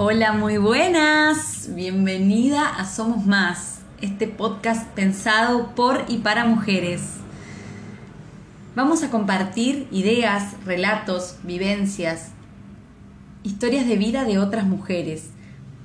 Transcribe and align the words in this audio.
Hola, 0.00 0.32
muy 0.32 0.58
buenas. 0.58 1.74
Bienvenida 1.74 2.68
a 2.68 2.84
Somos 2.84 3.26
Más, 3.26 3.80
este 4.00 4.28
podcast 4.28 4.86
pensado 4.90 5.74
por 5.74 6.04
y 6.06 6.18
para 6.18 6.44
mujeres. 6.44 7.14
Vamos 8.76 9.02
a 9.02 9.10
compartir 9.10 9.88
ideas, 9.90 10.54
relatos, 10.64 11.38
vivencias, 11.42 12.28
historias 13.42 13.88
de 13.88 13.96
vida 13.96 14.22
de 14.22 14.38
otras 14.38 14.66
mujeres. 14.66 15.30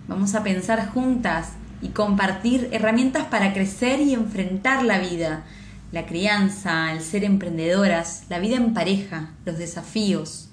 Vamos 0.08 0.36
a 0.36 0.44
pensar 0.44 0.90
juntas 0.90 1.54
y 1.82 1.88
compartir 1.88 2.70
herramientas 2.72 3.26
para 3.26 3.52
crecer 3.52 4.00
y 4.00 4.14
enfrentar 4.14 4.86
la 4.86 5.00
vida, 5.00 5.44
la 5.92 6.06
crianza, 6.06 6.94
el 6.94 7.02
ser 7.02 7.24
emprendedoras, 7.24 8.26
la 8.30 8.38
vida 8.38 8.58
en 8.58 8.76
pareja, 8.76 9.32
los 9.44 9.58
desafíos 9.58 10.52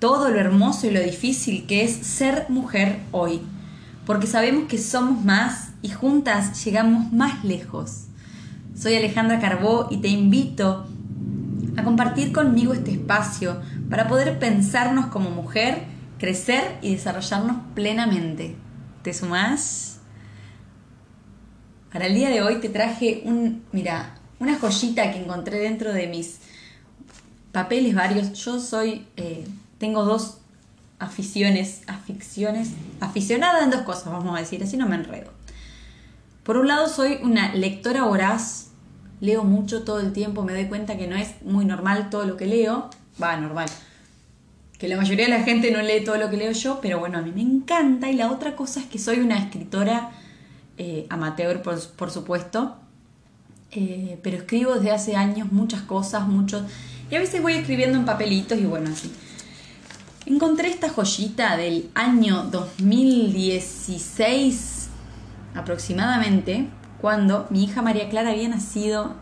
todo 0.00 0.30
lo 0.30 0.40
hermoso 0.40 0.86
y 0.86 0.90
lo 0.90 1.00
difícil 1.00 1.66
que 1.66 1.84
es 1.84 1.92
ser 1.92 2.46
mujer 2.48 3.00
hoy, 3.12 3.42
porque 4.06 4.26
sabemos 4.26 4.64
que 4.66 4.78
somos 4.78 5.24
más 5.24 5.68
y 5.82 5.90
juntas 5.90 6.64
llegamos 6.64 7.12
más 7.12 7.44
lejos. 7.44 8.06
Soy 8.74 8.94
Alejandra 8.94 9.40
Carbó 9.40 9.88
y 9.90 9.98
te 9.98 10.08
invito 10.08 10.86
a 11.76 11.84
compartir 11.84 12.32
conmigo 12.32 12.72
este 12.72 12.92
espacio 12.92 13.60
para 13.90 14.08
poder 14.08 14.38
pensarnos 14.38 15.06
como 15.06 15.30
mujer, 15.30 15.84
crecer 16.18 16.78
y 16.80 16.94
desarrollarnos 16.94 17.58
plenamente. 17.74 18.56
¿Te 19.02 19.12
sumás? 19.12 19.98
Para 21.92 22.06
el 22.06 22.14
día 22.14 22.30
de 22.30 22.40
hoy 22.40 22.60
te 22.60 22.70
traje 22.70 23.22
un, 23.26 23.64
mira, 23.72 24.14
una 24.38 24.58
joyita 24.58 25.12
que 25.12 25.20
encontré 25.22 25.58
dentro 25.58 25.92
de 25.92 26.06
mis 26.06 26.38
papeles 27.52 27.94
varios. 27.94 28.32
Yo 28.32 28.60
soy 28.60 29.06
eh, 29.16 29.44
tengo 29.80 30.04
dos 30.04 30.36
aficiones, 30.98 31.82
aficiones, 31.86 32.72
aficionada 33.00 33.64
en 33.64 33.70
dos 33.70 33.80
cosas, 33.80 34.12
vamos 34.12 34.36
a 34.36 34.40
decir, 34.40 34.62
así 34.62 34.76
no 34.76 34.86
me 34.86 34.96
enredo. 34.96 35.32
Por 36.44 36.58
un 36.58 36.68
lado 36.68 36.86
soy 36.86 37.18
una 37.22 37.54
lectora 37.54 38.04
voraz, 38.04 38.68
leo 39.20 39.42
mucho 39.42 39.82
todo 39.82 40.00
el 40.00 40.12
tiempo, 40.12 40.44
me 40.44 40.52
doy 40.52 40.66
cuenta 40.66 40.98
que 40.98 41.06
no 41.06 41.16
es 41.16 41.42
muy 41.42 41.64
normal 41.64 42.10
todo 42.10 42.26
lo 42.26 42.36
que 42.36 42.44
leo, 42.44 42.90
va, 43.20 43.38
normal, 43.38 43.68
que 44.78 44.86
la 44.86 44.98
mayoría 44.98 45.24
de 45.24 45.30
la 45.30 45.42
gente 45.42 45.70
no 45.70 45.80
lee 45.80 46.04
todo 46.04 46.18
lo 46.18 46.28
que 46.28 46.36
leo 46.36 46.52
yo, 46.52 46.78
pero 46.82 47.00
bueno, 47.00 47.16
a 47.16 47.22
mí 47.22 47.32
me 47.34 47.40
encanta 47.40 48.10
y 48.10 48.14
la 48.14 48.30
otra 48.30 48.54
cosa 48.54 48.80
es 48.80 48.86
que 48.86 48.98
soy 48.98 49.20
una 49.20 49.38
escritora 49.38 50.10
eh, 50.76 51.06
amateur, 51.08 51.62
por, 51.62 52.10
supuesto, 52.10 52.76
eh, 53.70 54.18
pero 54.22 54.36
escribo 54.36 54.74
desde 54.74 54.90
hace 54.90 55.16
años 55.16 55.50
muchas 55.50 55.80
cosas, 55.80 56.28
muchos, 56.28 56.64
y 57.10 57.14
a 57.14 57.18
veces 57.18 57.40
voy 57.40 57.54
escribiendo 57.54 57.96
en 57.96 58.04
papelitos 58.04 58.58
y 58.58 58.66
bueno, 58.66 58.90
así. 58.90 59.10
Encontré 60.30 60.68
esta 60.68 60.88
joyita 60.88 61.56
del 61.56 61.90
año 61.96 62.44
2016 62.52 64.88
aproximadamente, 65.56 66.68
cuando 67.00 67.48
mi 67.50 67.64
hija 67.64 67.82
María 67.82 68.08
Clara 68.08 68.30
había 68.30 68.48
nacido 68.48 69.16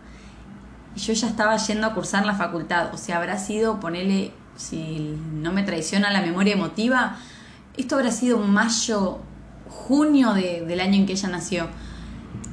y 0.94 1.00
yo 1.00 1.14
ya 1.14 1.28
estaba 1.28 1.56
yendo 1.56 1.86
a 1.86 1.94
cursar 1.94 2.26
la 2.26 2.34
facultad. 2.34 2.92
O 2.92 2.98
sea, 2.98 3.16
habrá 3.16 3.38
sido, 3.38 3.80
ponele, 3.80 4.32
si 4.56 5.16
no 5.32 5.50
me 5.50 5.62
traiciona 5.62 6.10
la 6.10 6.20
memoria 6.20 6.52
emotiva, 6.52 7.16
esto 7.78 7.96
habrá 7.96 8.10
sido 8.10 8.36
mayo, 8.40 9.20
junio 9.66 10.34
del 10.34 10.78
año 10.78 10.96
en 10.96 11.06
que 11.06 11.14
ella 11.14 11.30
nació. 11.30 11.68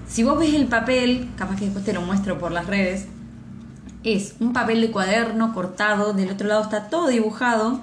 Si 0.08 0.24
vos 0.24 0.40
ves 0.40 0.54
el 0.54 0.68
papel, 0.68 1.30
capaz 1.36 1.58
que 1.58 1.66
después 1.66 1.84
te 1.84 1.92
lo 1.92 2.04
muestro 2.04 2.40
por 2.40 2.54
las 2.54 2.68
redes, 2.68 3.10
es 4.06 4.36
un 4.40 4.54
papel 4.54 4.80
de 4.80 4.92
cuaderno 4.92 5.54
cortado, 5.54 6.14
del 6.14 6.32
otro 6.32 6.48
lado 6.48 6.62
está 6.62 6.88
todo 6.88 7.10
dibujado 7.10 7.82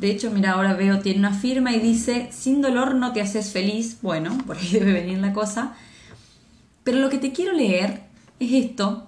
de 0.00 0.10
hecho, 0.10 0.30
mira, 0.30 0.52
ahora 0.52 0.72
veo, 0.72 1.00
tiene 1.00 1.18
una 1.18 1.34
firma 1.34 1.74
y 1.74 1.78
dice, 1.78 2.30
sin 2.32 2.62
dolor 2.62 2.94
no 2.94 3.12
te 3.12 3.20
haces 3.20 3.52
feliz. 3.52 3.98
Bueno, 4.00 4.36
por 4.46 4.56
ahí 4.56 4.68
debe 4.72 4.92
venir 4.92 5.18
la 5.18 5.34
cosa. 5.34 5.74
Pero 6.84 6.98
lo 6.98 7.10
que 7.10 7.18
te 7.18 7.32
quiero 7.32 7.52
leer 7.52 8.04
es 8.38 8.52
esto 8.52 9.06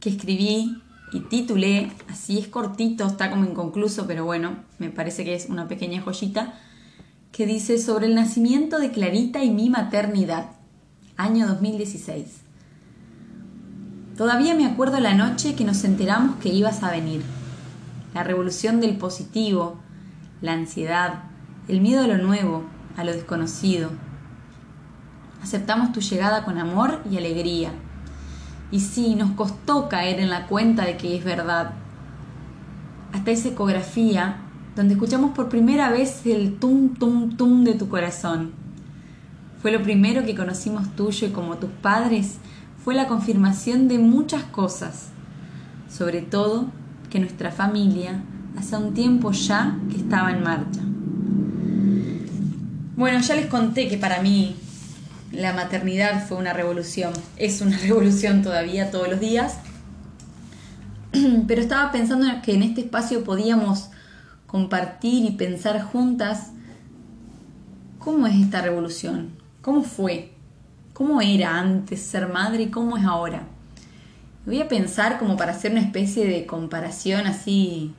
que 0.00 0.10
escribí 0.10 0.82
y 1.10 1.20
titulé, 1.20 1.90
así 2.10 2.38
es 2.38 2.48
cortito, 2.48 3.06
está 3.06 3.30
como 3.30 3.44
inconcluso, 3.46 4.06
pero 4.06 4.26
bueno, 4.26 4.56
me 4.78 4.90
parece 4.90 5.24
que 5.24 5.34
es 5.34 5.46
una 5.48 5.68
pequeña 5.68 6.02
joyita, 6.02 6.60
que 7.32 7.46
dice 7.46 7.78
sobre 7.78 8.06
el 8.06 8.14
nacimiento 8.14 8.78
de 8.78 8.90
Clarita 8.90 9.42
y 9.42 9.50
mi 9.50 9.70
maternidad, 9.70 10.50
año 11.16 11.46
2016. 11.46 12.26
Todavía 14.18 14.54
me 14.54 14.66
acuerdo 14.66 15.00
la 15.00 15.14
noche 15.14 15.54
que 15.54 15.64
nos 15.64 15.82
enteramos 15.84 16.36
que 16.36 16.50
ibas 16.50 16.82
a 16.82 16.90
venir. 16.90 17.22
La 18.12 18.22
revolución 18.22 18.80
del 18.80 18.96
positivo, 18.96 19.78
la 20.44 20.52
ansiedad, 20.52 21.22
el 21.68 21.80
miedo 21.80 22.04
a 22.04 22.06
lo 22.06 22.18
nuevo, 22.18 22.64
a 22.98 23.04
lo 23.04 23.12
desconocido. 23.12 23.88
Aceptamos 25.42 25.92
tu 25.92 26.00
llegada 26.00 26.44
con 26.44 26.58
amor 26.58 27.00
y 27.10 27.16
alegría. 27.16 27.70
Y 28.70 28.80
sí, 28.80 29.14
nos 29.14 29.30
costó 29.30 29.88
caer 29.88 30.20
en 30.20 30.28
la 30.28 30.46
cuenta 30.46 30.84
de 30.84 30.98
que 30.98 31.16
es 31.16 31.24
verdad. 31.24 31.72
Hasta 33.14 33.30
esa 33.30 33.48
ecografía, 33.48 34.36
donde 34.76 34.94
escuchamos 34.94 35.30
por 35.34 35.48
primera 35.48 35.88
vez 35.88 36.26
el 36.26 36.58
tum, 36.58 36.94
tum, 36.94 37.38
tum 37.38 37.64
de 37.64 37.72
tu 37.72 37.88
corazón. 37.88 38.52
Fue 39.62 39.72
lo 39.72 39.82
primero 39.82 40.26
que 40.26 40.34
conocimos 40.34 40.94
tuyo 40.94 41.26
y 41.26 41.30
como 41.30 41.56
tus 41.56 41.70
padres 41.70 42.36
fue 42.84 42.94
la 42.94 43.06
confirmación 43.06 43.88
de 43.88 43.98
muchas 43.98 44.42
cosas, 44.44 45.08
sobre 45.88 46.20
todo 46.20 46.66
que 47.08 47.18
nuestra 47.18 47.50
familia 47.50 48.22
hace 48.56 48.76
un 48.76 48.94
tiempo 48.94 49.32
ya 49.32 49.78
que 49.90 49.96
estaba 49.96 50.30
en 50.30 50.42
marcha. 50.42 50.80
Bueno, 52.96 53.20
ya 53.20 53.34
les 53.34 53.46
conté 53.46 53.88
que 53.88 53.98
para 53.98 54.22
mí 54.22 54.56
la 55.32 55.52
maternidad 55.52 56.26
fue 56.26 56.38
una 56.38 56.52
revolución, 56.52 57.12
es 57.36 57.60
una 57.60 57.76
revolución 57.82 58.42
todavía 58.42 58.90
todos 58.90 59.08
los 59.08 59.20
días, 59.20 59.58
pero 61.46 61.60
estaba 61.60 61.90
pensando 61.90 62.26
que 62.42 62.54
en 62.54 62.62
este 62.62 62.82
espacio 62.82 63.24
podíamos 63.24 63.90
compartir 64.46 65.24
y 65.24 65.32
pensar 65.32 65.82
juntas 65.82 66.52
cómo 67.98 68.26
es 68.26 68.36
esta 68.36 68.62
revolución, 68.62 69.30
cómo 69.60 69.82
fue, 69.82 70.32
cómo 70.92 71.20
era 71.20 71.58
antes 71.58 72.00
ser 72.00 72.28
madre 72.28 72.64
y 72.64 72.70
cómo 72.70 72.96
es 72.96 73.04
ahora. 73.04 73.48
Voy 74.46 74.60
a 74.60 74.68
pensar 74.68 75.18
como 75.18 75.36
para 75.36 75.52
hacer 75.52 75.72
una 75.72 75.80
especie 75.80 76.26
de 76.26 76.46
comparación 76.46 77.26
así 77.26 77.94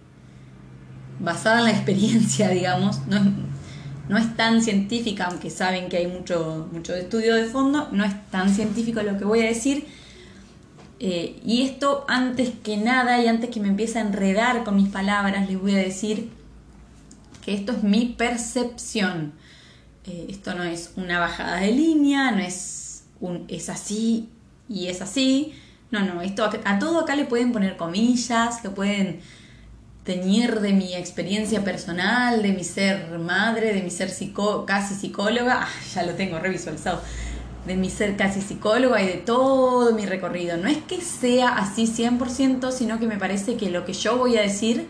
basada 1.19 1.59
en 1.59 1.65
la 1.65 1.71
experiencia, 1.71 2.49
digamos, 2.49 3.01
no 3.07 4.17
es, 4.17 4.35
tan 4.35 4.61
científica, 4.61 5.25
aunque 5.25 5.49
saben 5.49 5.89
que 5.89 5.97
hay 5.97 6.07
mucho, 6.07 6.67
mucho 6.71 6.93
estudio 6.93 7.35
de 7.35 7.45
fondo, 7.45 7.89
no 7.91 8.03
es 8.03 8.13
tan 8.29 8.53
científico 8.53 9.01
lo 9.01 9.17
que 9.17 9.25
voy 9.25 9.41
a 9.41 9.45
decir. 9.45 9.87
Eh, 10.99 11.39
y 11.45 11.63
esto, 11.63 12.05
antes 12.07 12.51
que 12.63 12.77
nada 12.77 13.21
y 13.21 13.27
antes 13.27 13.49
que 13.49 13.59
me 13.59 13.67
empiece 13.67 13.97
a 13.97 14.01
enredar 14.01 14.63
con 14.63 14.75
mis 14.75 14.89
palabras, 14.89 15.49
les 15.49 15.59
voy 15.59 15.75
a 15.75 15.79
decir 15.79 16.29
que 17.43 17.53
esto 17.53 17.73
es 17.73 17.83
mi 17.83 18.15
percepción. 18.17 19.33
Eh, 20.05 20.27
esto 20.29 20.53
no 20.53 20.63
es 20.63 20.93
una 20.95 21.19
bajada 21.19 21.57
de 21.57 21.71
línea, 21.71 22.31
no 22.31 22.39
es 22.39 23.03
un 23.19 23.45
es 23.47 23.69
así 23.69 24.29
y 24.69 24.87
es 24.87 25.01
así. 25.01 25.53
No, 25.91 26.01
no, 26.01 26.21
esto 26.21 26.43
a, 26.43 26.79
todo 26.79 26.99
acá 26.99 27.15
le 27.15 27.25
pueden 27.25 27.51
poner 27.51 27.77
comillas, 27.77 28.61
que 28.61 28.69
pueden 28.69 29.19
teñir 30.05 30.61
de 30.61 30.71
mi 30.71 30.93
experiencia 30.93 31.63
personal, 31.63 32.43
de 32.43 32.53
mi 32.53 32.63
ser 32.63 33.17
madre, 33.17 33.73
de 33.73 33.81
mi 33.81 33.89
ser 33.89 34.11
casi 34.65 34.93
psicóloga, 34.93 35.67
ya 35.93 36.03
lo 36.03 36.13
tengo 36.13 36.39
revisualizado, 36.39 37.01
de 37.65 37.75
mi 37.75 37.89
ser 37.89 38.15
casi 38.15 38.39
psicóloga 38.39 39.01
y 39.01 39.07
de 39.07 39.13
todo 39.15 39.93
mi 39.93 40.05
recorrido. 40.05 40.57
No 40.57 40.69
es 40.69 40.77
que 40.77 41.01
sea 41.01 41.57
así 41.57 41.87
100%, 41.87 42.71
sino 42.71 42.99
que 42.99 43.07
me 43.07 43.17
parece 43.17 43.57
que 43.57 43.71
lo 43.71 43.83
que 43.83 43.93
yo 43.93 44.17
voy 44.17 44.37
a 44.37 44.41
decir 44.41 44.87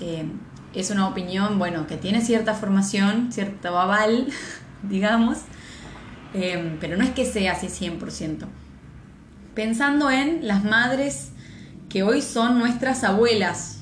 eh, 0.00 0.26
es 0.74 0.90
una 0.90 1.08
opinión, 1.08 1.58
bueno, 1.58 1.86
que 1.86 1.96
tiene 1.96 2.20
cierta 2.20 2.54
formación, 2.54 3.32
cierto 3.32 3.78
aval, 3.78 4.28
digamos, 4.82 5.38
eh, 6.34 6.76
pero 6.80 6.98
no 6.98 7.04
es 7.04 7.10
que 7.10 7.24
sea 7.24 7.52
así 7.52 7.68
100%. 7.68 8.46
Pensando 9.54 10.10
en 10.10 10.46
las 10.46 10.64
madres 10.64 11.30
que 11.88 12.02
hoy 12.02 12.20
son 12.20 12.58
nuestras 12.58 13.04
abuelas, 13.04 13.73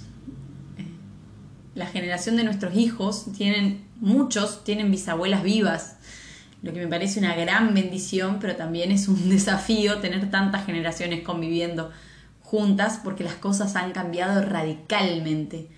la 1.74 1.86
generación 1.86 2.36
de 2.36 2.44
nuestros 2.44 2.74
hijos 2.76 3.26
tienen, 3.36 3.84
muchos 4.00 4.64
tienen 4.64 4.90
bisabuelas 4.90 5.42
vivas, 5.42 5.96
lo 6.62 6.72
que 6.72 6.80
me 6.80 6.86
parece 6.86 7.18
una 7.18 7.34
gran 7.34 7.74
bendición, 7.74 8.38
pero 8.40 8.56
también 8.56 8.92
es 8.92 9.08
un 9.08 9.28
desafío 9.30 9.98
tener 9.98 10.30
tantas 10.30 10.66
generaciones 10.66 11.22
conviviendo 11.22 11.90
juntas 12.40 13.00
porque 13.02 13.24
las 13.24 13.34
cosas 13.34 13.76
han 13.76 13.92
cambiado 13.92 14.42
radicalmente. 14.42 15.68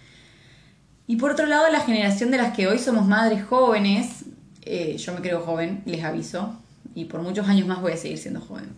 Y 1.07 1.17
por 1.17 1.31
otro 1.31 1.47
lado, 1.47 1.71
la 1.71 1.81
generación 1.81 2.31
de 2.31 2.39
las 2.39 2.57
que 2.57 2.67
hoy 2.67 2.79
somos 2.79 3.07
madres 3.07 3.45
jóvenes, 3.45 4.25
eh, 4.63 4.97
yo 4.97 5.13
me 5.13 5.21
creo 5.21 5.43
joven, 5.43 5.83
les 5.85 6.03
aviso, 6.03 6.59
y 6.95 7.05
por 7.05 7.23
muchos 7.23 7.47
años 7.49 7.67
más 7.67 7.81
voy 7.81 7.93
a 7.93 7.97
seguir 7.97 8.19
siendo 8.19 8.41
joven, 8.41 8.73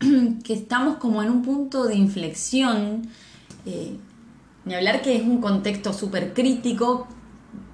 que 0.44 0.54
estamos 0.54 0.96
como 0.96 1.22
en 1.22 1.30
un 1.30 1.42
punto 1.42 1.86
de 1.86 1.96
inflexión 1.96 3.08
eh, 3.66 3.96
ni 4.64 4.74
hablar 4.74 5.02
que 5.02 5.16
es 5.16 5.22
un 5.22 5.40
contexto 5.40 5.92
súper 5.92 6.32
crítico 6.34 7.08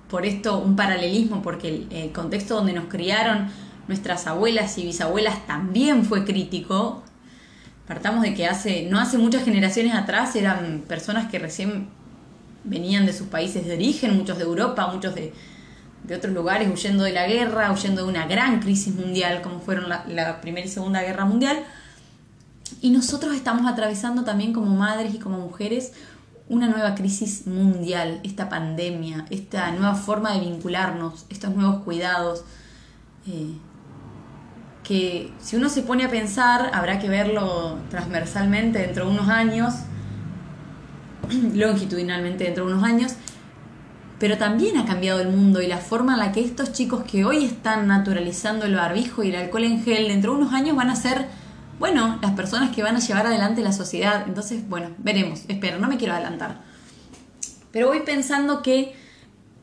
por 0.09 0.25
esto 0.25 0.59
un 0.59 0.75
paralelismo, 0.75 1.43
porque 1.43 1.87
el, 1.91 2.13
contexto 2.13 2.55
donde 2.55 2.73
nos 2.73 2.87
criaron 2.87 3.49
nuestras 3.89 4.27
abuelas 4.27 4.77
y 4.79 4.85
bisabuelas 4.85 5.47
también 5.47 6.05
fue 6.05 6.25
crítico. 6.25 7.03
Partamos 7.87 8.23
de 8.23 8.35
que 8.35 8.47
hace, 8.47 8.87
no 8.91 8.99
hace 8.99 9.19
muchas 9.19 9.45
generaciones 9.45 9.95
atrás 9.95 10.35
eran 10.37 10.85
personas 10.89 11.31
que 11.31 11.39
recién 11.39 11.89
venían 12.65 13.07
de 13.07 13.13
sus 13.13 13.29
países 13.29 13.67
de 13.67 13.75
origen, 13.75 14.17
muchos 14.17 14.39
de 14.39 14.45
Europa, 14.45 14.91
muchos 14.93 15.15
de, 15.15 15.33
otros 16.15 16.33
lugares, 16.33 16.71
huyendo 16.73 17.05
de 17.05 17.13
la 17.13 17.27
guerra, 17.27 17.71
huyendo 17.71 18.05
de 18.05 18.09
una 18.09 18.27
gran 18.27 18.61
crisis 18.61 18.95
mundial, 18.95 19.43
como 19.43 19.61
fueron 19.61 19.91
la 19.91 20.41
Primera 20.41 20.67
y 20.67 20.71
Segunda 20.71 21.03
Guerra 21.03 21.27
Mundial. 21.27 21.65
Y 22.81 22.91
nosotros 22.91 23.35
estamos 23.35 23.71
atravesando 23.71 24.25
también 24.25 24.55
como 24.55 24.75
madres 24.75 25.15
y 25.15 25.19
como 25.19 25.39
mujeres 25.39 25.93
una 26.49 26.69
nueva 26.69 26.95
crisis 26.95 27.47
mundial, 27.47 28.21
esta 28.23 28.49
pandemia, 28.49 29.27
esta 29.31 29.71
nueva 29.73 29.95
forma 29.95 30.33
de 30.33 30.41
vincularnos, 30.41 31.27
estos 31.29 31.55
nuevos 31.55 31.83
cuidados, 31.83 32.45
eh, 33.27 33.53
que 34.83 35.31
si 35.39 35.57
uno 35.57 35.69
se 35.69 35.83
pone 35.83 36.05
a 36.05 36.11
pensar, 36.11 36.71
habrá 36.73 36.99
que 36.99 37.09
verlo 37.09 37.77
transversalmente 37.91 38.79
dentro 38.79 39.05
de 39.05 39.11
unos 39.11 39.29
años, 39.29 39.75
longitudinalmente 41.55 42.45
dentro 42.45 42.67
de 42.67 42.73
unos 42.73 42.85
años, 42.85 43.13
pero 44.19 44.39
también 44.39 44.79
ha 44.79 44.87
cambiado 44.87 45.21
el 45.21 45.29
mundo 45.29 45.61
y 45.61 45.67
la 45.67 45.79
forma 45.79 46.15
en 46.15 46.21
la 46.21 46.33
que 46.33 46.41
estos 46.41 46.73
chicos 46.73 47.05
que 47.05 47.25
hoy 47.25 47.45
están 47.45 47.87
naturalizando 47.87 48.65
el 48.65 48.75
barbijo 48.75 49.23
y 49.23 49.29
el 49.29 49.37
alcohol 49.37 49.65
en 49.65 49.85
gel, 49.85 50.09
dentro 50.09 50.33
de 50.33 50.39
unos 50.39 50.55
años 50.55 50.75
van 50.75 50.89
a 50.89 50.97
ser 50.97 51.27
bueno, 51.79 52.19
las 52.21 52.33
personas 52.33 52.75
que 52.75 52.83
van 52.83 52.97
a 52.97 53.01
llevar 53.01 53.27
adelante 53.27 53.63
la 53.63 53.73
sociedad. 53.73 54.25
Entonces, 54.27 54.69
bueno, 54.69 54.91
veremos, 54.99 55.43
espero, 55.49 55.79
no 55.79 55.89
me 55.89 55.97
quiero 55.97 56.15
adelantar. 56.15 56.61
Pero 57.71 57.89
voy 57.89 58.01
pensando 58.01 58.63
que 58.63 58.95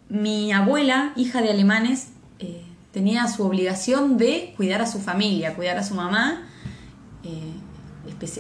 mi 0.09 0.51
abuela, 0.51 1.13
hija 1.15 1.41
de 1.41 1.49
alemanes, 1.49 2.09
eh, 2.39 2.63
tenía 2.91 3.27
su 3.27 3.43
obligación 3.43 4.17
de 4.17 4.53
cuidar 4.55 4.81
a 4.81 4.87
su 4.87 4.99
familia, 4.99 5.55
cuidar 5.55 5.77
a 5.77 5.83
su 5.83 5.95
mamá, 5.95 6.43
eh, 7.23 7.53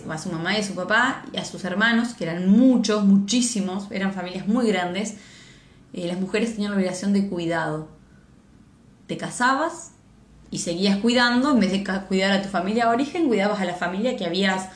a 0.09 0.17
su 0.17 0.31
mamá 0.31 0.55
y 0.55 0.61
a 0.61 0.63
su 0.63 0.75
papá 0.75 1.25
y 1.33 1.37
a 1.37 1.45
sus 1.45 1.65
hermanos, 1.65 2.13
que 2.13 2.23
eran 2.23 2.49
muchos, 2.49 3.03
muchísimos, 3.03 3.87
eran 3.91 4.13
familias 4.13 4.47
muy 4.47 4.67
grandes. 4.67 5.15
Eh, 5.91 6.07
las 6.07 6.19
mujeres 6.19 6.53
tenían 6.53 6.71
la 6.71 6.77
obligación 6.77 7.11
de 7.13 7.27
cuidado. 7.27 7.89
Te 9.07 9.17
casabas, 9.17 9.91
y 10.51 10.59
seguías 10.59 10.97
cuidando, 10.97 11.51
en 11.51 11.59
vez 11.59 11.71
de 11.71 11.83
cuidar 12.07 12.31
a 12.31 12.41
tu 12.41 12.49
familia 12.49 12.85
de 12.85 12.91
origen, 12.91 13.27
cuidabas 13.27 13.59
a 13.59 13.65
la 13.65 13.75
familia 13.75 14.15
que 14.15 14.25
habías, 14.25 14.69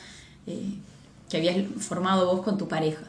eh, 0.46 0.74
que 1.28 1.36
habías 1.36 1.56
formado 1.78 2.26
vos 2.26 2.42
con 2.42 2.58
tu 2.58 2.68
pareja. 2.68 3.04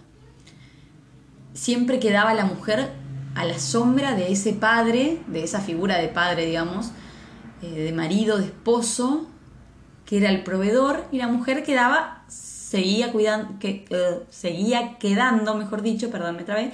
Siempre 1.54 2.00
quedaba 2.00 2.34
la 2.34 2.46
mujer 2.46 2.92
a 3.36 3.46
la 3.46 3.60
sombra 3.60 4.16
de 4.16 4.31
ese 4.31 4.54
padre, 4.54 5.22
de 5.28 5.44
esa 5.44 5.60
figura 5.60 5.98
de 5.98 6.08
padre, 6.08 6.46
digamos, 6.46 6.92
eh, 7.62 7.69
de 7.69 7.92
marido, 7.92 8.38
de 8.38 8.46
esposo, 8.46 9.28
que 10.06 10.18
era 10.18 10.30
el 10.30 10.44
proveedor, 10.44 11.06
y 11.12 11.18
la 11.18 11.28
mujer 11.28 11.63
quedaba, 11.63 12.24
seguía 12.28 13.12
que, 13.60 13.86
eh, 13.90 14.24
seguía 14.30 14.98
quedando, 14.98 15.56
mejor 15.56 15.81
dicho, 15.81 16.10
perdón, 16.10 16.38
me 16.38 16.44
trabé, 16.44 16.72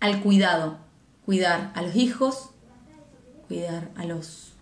al 0.00 0.20
cuidado, 0.20 0.78
cuidar 1.24 1.72
a 1.74 1.82
los 1.82 1.96
hijos, 1.96 2.50
cuidar 3.46 3.90
a 3.96 4.04
los 4.04 4.52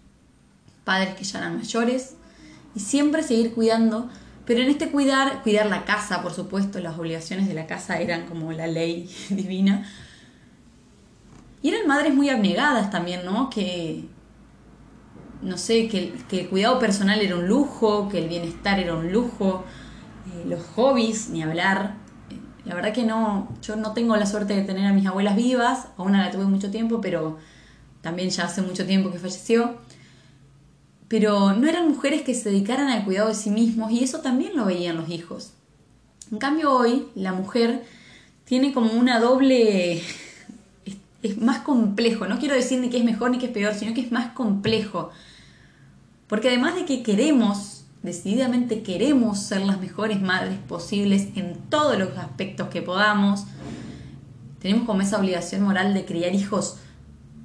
padres 0.85 1.15
que 1.15 1.25
ya 1.25 1.39
eran 1.39 1.57
mayores 1.57 2.17
y 2.75 2.81
siempre 2.81 3.23
seguir 3.23 3.55
cuidando, 3.55 4.09
pero 4.47 4.61
en 4.61 4.69
este 4.69 4.91
cuidar, 4.91 5.43
cuidar 5.43 5.67
la 5.67 5.85
casa, 5.85 6.23
por 6.23 6.33
supuesto, 6.33 6.81
las 6.81 6.99
obligaciones 6.99 7.49
de 7.49 7.55
la 7.55 7.67
casa 7.67 8.01
eran 8.01 8.27
como 8.27 8.53
la 8.53 8.67
ley 8.67 9.09
divina. 9.31 9.89
Y 11.63 11.69
eran 11.69 11.87
madres 11.87 12.15
muy 12.15 12.29
abnegadas 12.29 12.91
también, 12.91 13.25
¿no? 13.25 13.49
Que, 13.49 14.05
no 15.43 15.57
sé, 15.57 15.89
que, 15.89 16.13
el 16.31 16.49
cuidado 16.49 16.79
personal 16.81 17.21
era 17.21 17.37
un 17.37 17.47
lujo, 17.47 18.09
que 18.09 18.19
el 18.19 18.29
bienestar 18.29 18.81
era 18.81 18.97
un 18.97 19.13
lujo, 19.13 19.65
eh, 20.27 20.45
los 20.47 20.61
hobbies, 20.75 21.31
ni 21.31 21.43
hablar. 21.43 21.95
Eh, 22.31 22.39
la 22.65 22.75
verdad 22.75 22.93
que 22.93 23.05
no, 23.05 23.49
yo 23.63 23.77
no 23.77 23.93
tengo 23.93 24.17
la 24.17 24.27
suerte 24.27 24.57
de 24.57 24.63
tener 24.63 24.87
a 24.87 24.93
mis 24.93 25.07
abuelas 25.07 25.37
vivas, 25.37 25.89
a 25.97 26.03
una 26.03 26.25
la 26.25 26.33
tuve 26.33 26.47
mucho 26.47 26.73
tiempo, 26.73 27.01
pero 27.01 27.39
también 28.03 28.29
ya 28.29 28.45
hace 28.45 28.61
mucho 28.61 28.85
tiempo 28.85 29.11
que 29.11 29.19
falleció 29.19 29.79
pero 31.13 31.53
no 31.53 31.69
eran 31.69 31.91
mujeres 31.91 32.23
que 32.23 32.35
se 32.35 32.49
dedicaran 32.49 32.89
al 32.89 33.05
cuidado 33.05 33.29
de 33.29 33.35
sí 33.35 33.51
mismos 33.51 33.93
y 33.93 34.03
eso 34.03 34.21
también 34.21 34.57
lo 34.57 34.65
veían 34.65 34.97
los 34.97 35.11
hijos. 35.11 35.53
En 36.31 36.39
cambio 36.39 36.73
hoy 36.73 37.05
la 37.15 37.35
mujer 37.35 37.85
tiene 38.47 38.73
como 38.73 38.95
una 38.95 39.21
doble... 39.21 40.01
es, 41.23 41.37
más 41.37 41.59
complejo, 41.59 42.27
no 42.27 42.39
quiero 42.39 42.55
decir 42.55 42.81
ni 42.81 42.89
que 42.89 42.97
es 42.97 43.05
mejor 43.05 43.31
ni 43.31 43.37
que 43.37 43.45
es 43.45 43.53
peor, 43.53 43.75
sino 43.75 43.93
que 43.93 44.01
es 44.01 44.11
más 44.11 44.33
complejo. 44.33 45.11
Porque 46.29 46.49
además 46.49 46.77
de 46.77 46.87
que 46.87 47.03
queremos, 47.03 47.85
decididamente 48.03 48.83
queremos 48.83 49.39
ser 49.39 49.61
las 49.61 49.83
mejores 49.83 50.23
madres 50.23 50.57
posibles 50.67 51.29
en 51.37 51.59
todos 51.69 51.99
los 51.99 52.17
aspectos 52.17 52.69
que 52.69 52.81
podamos, 52.81 53.45
tenemos 54.61 54.87
como 54.87 55.03
esa 55.03 55.19
obligación 55.19 55.61
moral 55.61 55.93
de 55.93 56.07
criar 56.07 56.35
hijos 56.35 56.79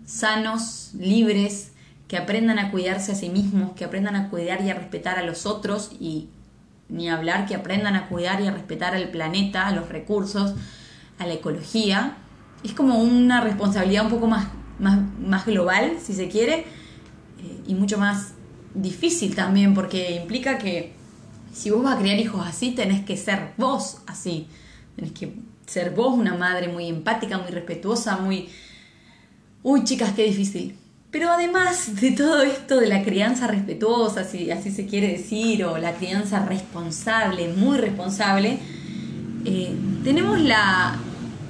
sanos, 0.07 0.91
libres, 0.97 1.73
que 2.07 2.17
aprendan 2.17 2.57
a 2.57 2.71
cuidarse 2.71 3.11
a 3.11 3.15
sí 3.15 3.29
mismos, 3.29 3.73
que 3.73 3.85
aprendan 3.85 4.15
a 4.15 4.29
cuidar 4.29 4.61
y 4.61 4.71
a 4.71 4.73
respetar 4.73 5.19
a 5.19 5.23
los 5.23 5.45
otros 5.45 5.91
y 5.99 6.29
ni 6.89 7.09
hablar 7.09 7.45
que 7.45 7.53
aprendan 7.53 7.95
a 7.95 8.07
cuidar 8.07 8.41
y 8.41 8.47
a 8.47 8.51
respetar 8.51 8.95
al 8.95 9.09
planeta, 9.09 9.67
a 9.67 9.73
los 9.73 9.89
recursos, 9.89 10.55
a 11.19 11.27
la 11.27 11.33
ecología. 11.33 12.15
Es 12.63 12.71
como 12.71 12.99
una 12.99 13.41
responsabilidad 13.41 14.05
un 14.05 14.11
poco 14.11 14.27
más, 14.27 14.47
más, 14.79 14.99
más 15.19 15.45
global, 15.45 15.97
si 16.01 16.13
se 16.13 16.29
quiere, 16.29 16.59
eh, 17.39 17.61
y 17.67 17.75
mucho 17.75 17.97
más 17.97 18.33
difícil 18.73 19.35
también, 19.35 19.73
porque 19.73 20.15
implica 20.15 20.57
que 20.57 20.93
si 21.51 21.69
vos 21.69 21.83
vas 21.83 21.97
a 21.97 21.99
criar 21.99 22.17
hijos 22.17 22.47
así, 22.47 22.71
tenés 22.71 23.03
que 23.03 23.17
ser 23.17 23.51
vos 23.57 23.97
así. 24.07 24.47
Tenés 24.95 25.11
que 25.11 25.35
ser 25.65 25.91
vos 25.91 26.17
una 26.17 26.35
madre 26.35 26.69
muy 26.69 26.87
empática, 26.87 27.37
muy 27.37 27.51
respetuosa, 27.51 28.15
muy... 28.17 28.47
Uy, 29.69 29.83
chicas, 29.83 30.13
qué 30.13 30.23
difícil. 30.23 30.77
Pero 31.11 31.29
además 31.29 31.99
de 31.99 32.11
todo 32.11 32.41
esto 32.41 32.79
de 32.79 32.87
la 32.87 33.03
crianza 33.03 33.47
respetuosa, 33.47 34.23
si 34.23 34.49
así 34.49 34.71
se 34.71 34.85
quiere 34.85 35.09
decir, 35.09 35.65
o 35.65 35.77
la 35.77 35.91
crianza 35.91 36.45
responsable, 36.45 37.49
muy 37.49 37.77
responsable, 37.77 38.59
eh, 39.43 39.75
tenemos 40.05 40.39
la 40.39 40.95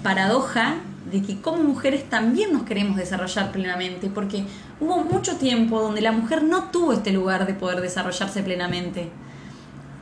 paradoja 0.01 0.77
de 1.11 1.21
que 1.21 1.41
como 1.41 1.61
mujeres 1.61 2.09
también 2.09 2.53
nos 2.53 2.63
queremos 2.63 2.97
desarrollar 2.97 3.51
plenamente, 3.51 4.09
porque 4.09 4.45
hubo 4.79 5.03
mucho 5.03 5.35
tiempo 5.35 5.79
donde 5.79 6.01
la 6.01 6.11
mujer 6.11 6.41
no 6.41 6.71
tuvo 6.71 6.93
este 6.93 7.11
lugar 7.11 7.45
de 7.45 7.53
poder 7.53 7.81
desarrollarse 7.81 8.41
plenamente, 8.41 9.11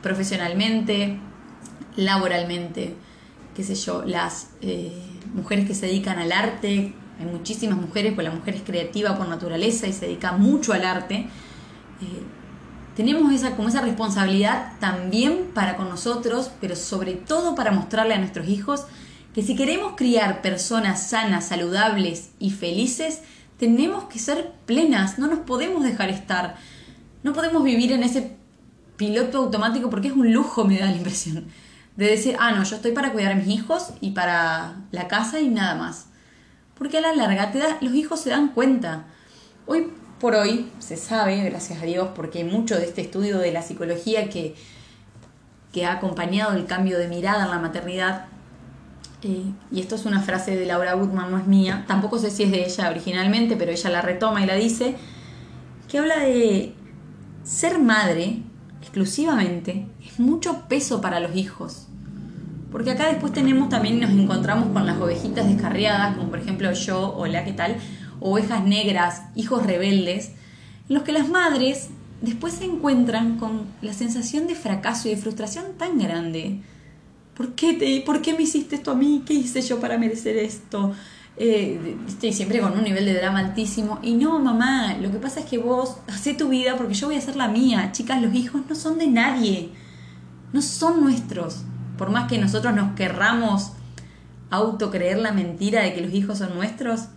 profesionalmente, 0.02 1.18
laboralmente, 1.96 2.94
qué 3.54 3.62
sé 3.62 3.74
yo, 3.74 4.04
las 4.06 4.52
eh, 4.62 5.02
mujeres 5.34 5.66
que 5.66 5.74
se 5.74 5.84
dedican 5.84 6.18
al 6.18 6.32
arte, 6.32 6.94
hay 7.18 7.26
muchísimas 7.26 7.78
mujeres, 7.78 8.12
pues 8.14 8.26
la 8.26 8.34
mujer 8.34 8.56
es 8.56 8.62
creativa 8.62 9.16
por 9.16 9.28
naturaleza 9.28 9.86
y 9.86 9.92
se 9.92 10.06
dedica 10.06 10.32
mucho 10.32 10.72
al 10.72 10.84
arte. 10.84 11.28
Eh, 12.02 12.22
tenemos 12.94 13.32
esa, 13.32 13.56
como 13.56 13.68
esa 13.68 13.80
responsabilidad 13.80 14.72
también 14.80 15.50
para 15.54 15.76
con 15.76 15.88
nosotros, 15.88 16.50
pero 16.60 16.76
sobre 16.76 17.12
todo 17.14 17.54
para 17.54 17.70
mostrarle 17.70 18.14
a 18.14 18.18
nuestros 18.18 18.48
hijos 18.48 18.86
que 19.34 19.42
si 19.42 19.54
queremos 19.54 19.94
criar 19.96 20.40
personas 20.40 21.08
sanas, 21.10 21.48
saludables 21.48 22.30
y 22.38 22.50
felices, 22.50 23.20
tenemos 23.58 24.04
que 24.04 24.18
ser 24.18 24.52
plenas, 24.64 25.18
no 25.18 25.26
nos 25.26 25.40
podemos 25.40 25.84
dejar 25.84 26.08
estar, 26.08 26.56
no 27.22 27.34
podemos 27.34 27.62
vivir 27.62 27.92
en 27.92 28.02
ese 28.02 28.36
piloto 28.96 29.38
automático 29.38 29.90
porque 29.90 30.08
es 30.08 30.14
un 30.14 30.32
lujo, 30.32 30.64
me 30.64 30.78
da 30.78 30.86
la 30.86 30.96
impresión, 30.96 31.46
de 31.96 32.06
decir, 32.06 32.36
ah, 32.38 32.52
no, 32.52 32.62
yo 32.64 32.76
estoy 32.76 32.92
para 32.92 33.12
cuidar 33.12 33.32
a 33.32 33.34
mis 33.34 33.48
hijos 33.48 33.92
y 34.00 34.12
para 34.12 34.76
la 34.90 35.06
casa 35.08 35.40
y 35.40 35.48
nada 35.48 35.74
más 35.74 36.06
porque 36.78 36.98
a 36.98 37.00
la 37.00 37.14
larga 37.14 37.52
te 37.52 37.58
da, 37.58 37.78
los 37.80 37.94
hijos 37.94 38.20
se 38.20 38.30
dan 38.30 38.48
cuenta. 38.48 39.04
Hoy 39.66 39.92
por 40.20 40.34
hoy 40.34 40.70
se 40.78 40.96
sabe, 40.96 41.42
gracias 41.44 41.82
a 41.82 41.86
Dios, 41.86 42.08
porque 42.14 42.38
hay 42.38 42.44
mucho 42.44 42.76
de 42.76 42.84
este 42.84 43.02
estudio 43.02 43.38
de 43.38 43.52
la 43.52 43.62
psicología 43.62 44.30
que, 44.30 44.54
que 45.72 45.84
ha 45.84 45.92
acompañado 45.92 46.54
el 46.54 46.66
cambio 46.66 46.98
de 46.98 47.08
mirada 47.08 47.44
en 47.44 47.50
la 47.50 47.58
maternidad, 47.58 48.26
eh, 49.22 49.44
y 49.72 49.80
esto 49.80 49.94
es 49.94 50.04
una 50.04 50.20
frase 50.22 50.56
de 50.56 50.66
Laura 50.66 50.94
Woodman, 50.94 51.30
no 51.30 51.38
es 51.38 51.46
mía, 51.46 51.84
tampoco 51.86 52.18
sé 52.18 52.30
si 52.30 52.44
es 52.44 52.50
de 52.50 52.64
ella 52.64 52.90
originalmente, 52.90 53.56
pero 53.56 53.72
ella 53.72 53.90
la 53.90 54.02
retoma 54.02 54.42
y 54.42 54.46
la 54.46 54.54
dice, 54.54 54.96
que 55.88 55.98
habla 55.98 56.18
de 56.18 56.74
ser 57.44 57.78
madre 57.78 58.42
exclusivamente 58.82 59.86
es 60.04 60.20
mucho 60.20 60.68
peso 60.68 61.00
para 61.00 61.20
los 61.20 61.34
hijos. 61.34 61.88
Porque 62.70 62.90
acá 62.90 63.08
después 63.08 63.32
tenemos 63.32 63.68
también, 63.68 64.00
nos 64.00 64.10
encontramos 64.10 64.68
con 64.68 64.86
las 64.86 64.98
ovejitas 65.00 65.46
descarriadas, 65.48 66.16
como 66.16 66.30
por 66.30 66.40
ejemplo 66.40 66.72
yo, 66.72 67.14
hola, 67.16 67.44
¿qué 67.44 67.52
tal? 67.52 67.76
Ovejas 68.20 68.64
negras, 68.64 69.22
hijos 69.34 69.64
rebeldes, 69.64 70.32
en 70.88 70.94
los 70.94 71.02
que 71.02 71.12
las 71.12 71.28
madres 71.28 71.88
después 72.20 72.54
se 72.54 72.64
encuentran 72.64 73.38
con 73.38 73.66
la 73.82 73.92
sensación 73.92 74.46
de 74.46 74.54
fracaso 74.54 75.08
y 75.08 75.12
de 75.12 75.16
frustración 75.16 75.64
tan 75.78 75.98
grande. 75.98 76.60
¿Por 77.36 77.54
qué, 77.54 77.74
te, 77.74 78.00
¿Por 78.00 78.22
qué 78.22 78.32
me 78.32 78.42
hiciste 78.42 78.76
esto 78.76 78.92
a 78.92 78.94
mí? 78.94 79.22
¿Qué 79.26 79.34
hice 79.34 79.60
yo 79.60 79.78
para 79.78 79.98
merecer 79.98 80.36
esto? 80.36 80.92
Eh, 81.38 81.98
siempre 82.32 82.60
con 82.60 82.72
un 82.72 82.82
nivel 82.82 83.04
de 83.04 83.12
drama 83.12 83.40
altísimo. 83.40 83.98
Y 84.02 84.14
no, 84.14 84.38
mamá, 84.38 84.94
lo 84.94 85.12
que 85.12 85.18
pasa 85.18 85.40
es 85.40 85.46
que 85.46 85.58
vos 85.58 85.98
hacé 86.08 86.32
tu 86.32 86.48
vida 86.48 86.76
porque 86.76 86.94
yo 86.94 87.08
voy 87.08 87.16
a 87.16 87.18
hacer 87.18 87.36
la 87.36 87.48
mía. 87.48 87.92
Chicas, 87.92 88.22
los 88.22 88.34
hijos 88.34 88.62
no 88.68 88.74
son 88.74 88.98
de 88.98 89.06
nadie. 89.06 89.70
No 90.54 90.62
son 90.62 91.02
nuestros. 91.02 91.64
Por 91.96 92.10
más 92.10 92.28
que 92.28 92.38
nosotros 92.38 92.74
nos 92.74 92.94
querramos 92.94 93.72
autocreer 94.50 95.18
la 95.18 95.32
mentira 95.32 95.82
de 95.82 95.94
que 95.94 96.02
los 96.02 96.12
hijos 96.12 96.38
son 96.38 96.54
nuestros, 96.54 97.08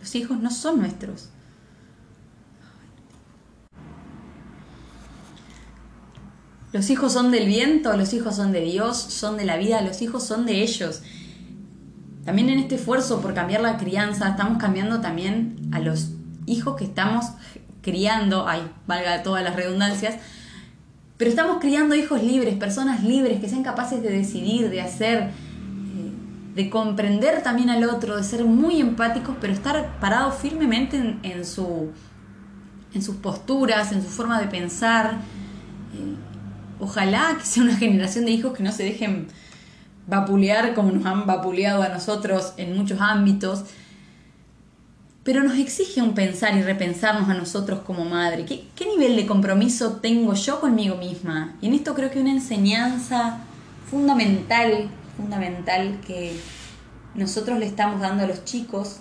los 0.00 0.14
hijos 0.14 0.38
no 0.40 0.50
son 0.50 0.78
nuestros. 0.80 1.28
Los 6.72 6.88
hijos 6.88 7.12
son 7.12 7.30
del 7.30 7.46
viento, 7.46 7.94
los 7.98 8.14
hijos 8.14 8.36
son 8.36 8.50
de 8.50 8.62
Dios, 8.62 8.96
son 8.96 9.36
de 9.36 9.44
la 9.44 9.58
vida, 9.58 9.82
los 9.82 10.00
hijos 10.00 10.24
son 10.24 10.46
de 10.46 10.62
ellos. 10.62 11.02
También 12.24 12.48
en 12.48 12.60
este 12.60 12.76
esfuerzo 12.76 13.20
por 13.20 13.34
cambiar 13.34 13.60
la 13.60 13.76
crianza, 13.76 14.30
estamos 14.30 14.56
cambiando 14.56 15.00
también 15.02 15.68
a 15.72 15.80
los 15.80 16.12
hijos 16.46 16.76
que 16.76 16.84
estamos 16.84 17.26
criando, 17.82 18.48
ay, 18.48 18.62
valga 18.86 19.22
todas 19.22 19.44
las 19.44 19.54
redundancias, 19.54 20.16
pero 21.22 21.30
estamos 21.30 21.58
criando 21.60 21.94
hijos 21.94 22.20
libres, 22.20 22.56
personas 22.56 23.04
libres, 23.04 23.38
que 23.38 23.48
sean 23.48 23.62
capaces 23.62 24.02
de 24.02 24.10
decidir, 24.10 24.70
de 24.70 24.80
hacer, 24.80 25.18
eh, 25.20 25.32
de 26.56 26.68
comprender 26.68 27.44
también 27.44 27.70
al 27.70 27.84
otro, 27.84 28.16
de 28.16 28.24
ser 28.24 28.44
muy 28.44 28.80
empáticos, 28.80 29.36
pero 29.40 29.52
estar 29.52 30.00
parados 30.00 30.34
firmemente 30.34 31.16
en, 31.22 31.44
su, 31.44 31.92
en 32.92 33.02
sus 33.02 33.14
posturas, 33.14 33.92
en 33.92 34.02
su 34.02 34.08
forma 34.08 34.40
de 34.40 34.48
pensar. 34.48 35.12
Eh, 35.94 36.16
ojalá 36.80 37.36
que 37.38 37.46
sea 37.46 37.62
una 37.62 37.76
generación 37.76 38.24
de 38.24 38.32
hijos 38.32 38.52
que 38.52 38.64
no 38.64 38.72
se 38.72 38.82
dejen 38.82 39.28
vapulear 40.08 40.74
como 40.74 40.90
nos 40.90 41.06
han 41.06 41.24
vapuleado 41.24 41.84
a 41.84 41.88
nosotros 41.88 42.54
en 42.56 42.76
muchos 42.76 43.00
ámbitos, 43.00 43.62
pero 45.24 45.42
nos 45.42 45.56
exige 45.56 46.02
un 46.02 46.14
pensar 46.14 46.56
y 46.56 46.62
repensarnos 46.62 47.28
a 47.28 47.34
nosotros 47.34 47.80
como 47.80 48.04
madre. 48.04 48.44
¿Qué, 48.44 48.64
¿Qué, 48.74 48.86
nivel 48.86 49.16
de 49.16 49.26
compromiso 49.26 49.96
tengo 49.96 50.34
yo 50.34 50.60
conmigo 50.60 50.96
misma? 50.96 51.54
Y 51.60 51.68
en 51.68 51.74
esto 51.74 51.94
creo 51.94 52.10
que 52.10 52.20
una 52.20 52.32
enseñanza 52.32 53.38
fundamental, 53.88 54.88
fundamental 55.16 56.00
que 56.06 56.34
nosotros 57.14 57.58
le 57.58 57.66
estamos 57.66 58.00
dando 58.00 58.24
a 58.24 58.26
los 58.26 58.44
chicos 58.44 58.96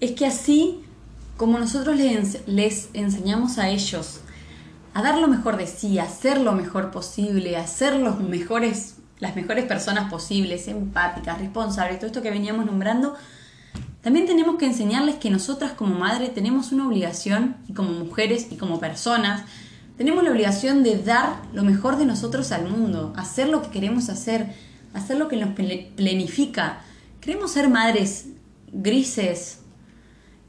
es 0.00 0.12
que 0.12 0.26
así 0.26 0.80
como 1.36 1.58
nosotros 1.58 1.96
les, 1.96 2.46
les 2.46 2.88
enseñamos 2.94 3.58
a 3.58 3.68
ellos 3.68 4.20
a 4.94 5.02
dar 5.02 5.18
lo 5.18 5.28
mejor 5.28 5.56
de 5.56 5.66
sí, 5.66 5.98
a 5.98 6.04
hacer 6.04 6.40
lo 6.40 6.52
mejor 6.52 6.90
posible, 6.90 7.56
a 7.56 7.66
ser 7.66 7.96
los 7.96 8.20
mejores 8.20 8.96
las 9.22 9.36
mejores 9.36 9.66
personas 9.66 10.10
posibles, 10.10 10.66
empáticas, 10.66 11.38
responsables, 11.38 12.00
todo 12.00 12.08
esto 12.08 12.22
que 12.22 12.30
veníamos 12.32 12.66
nombrando, 12.66 13.14
también 14.00 14.26
tenemos 14.26 14.56
que 14.56 14.66
enseñarles 14.66 15.14
que 15.14 15.30
nosotras 15.30 15.70
como 15.70 15.94
madre 15.94 16.28
tenemos 16.28 16.72
una 16.72 16.88
obligación, 16.88 17.56
y 17.68 17.72
como 17.72 17.90
mujeres 17.92 18.48
y 18.50 18.56
como 18.56 18.80
personas, 18.80 19.44
tenemos 19.96 20.24
la 20.24 20.32
obligación 20.32 20.82
de 20.82 21.00
dar 21.00 21.36
lo 21.52 21.62
mejor 21.62 21.98
de 21.98 22.04
nosotros 22.04 22.50
al 22.50 22.68
mundo, 22.68 23.12
hacer 23.16 23.48
lo 23.48 23.62
que 23.62 23.70
queremos 23.70 24.08
hacer, 24.08 24.56
hacer 24.92 25.18
lo 25.18 25.28
que 25.28 25.36
nos 25.36 25.50
planifica. 25.50 26.80
Queremos 27.20 27.52
ser 27.52 27.68
madres 27.68 28.26
grises, 28.72 29.60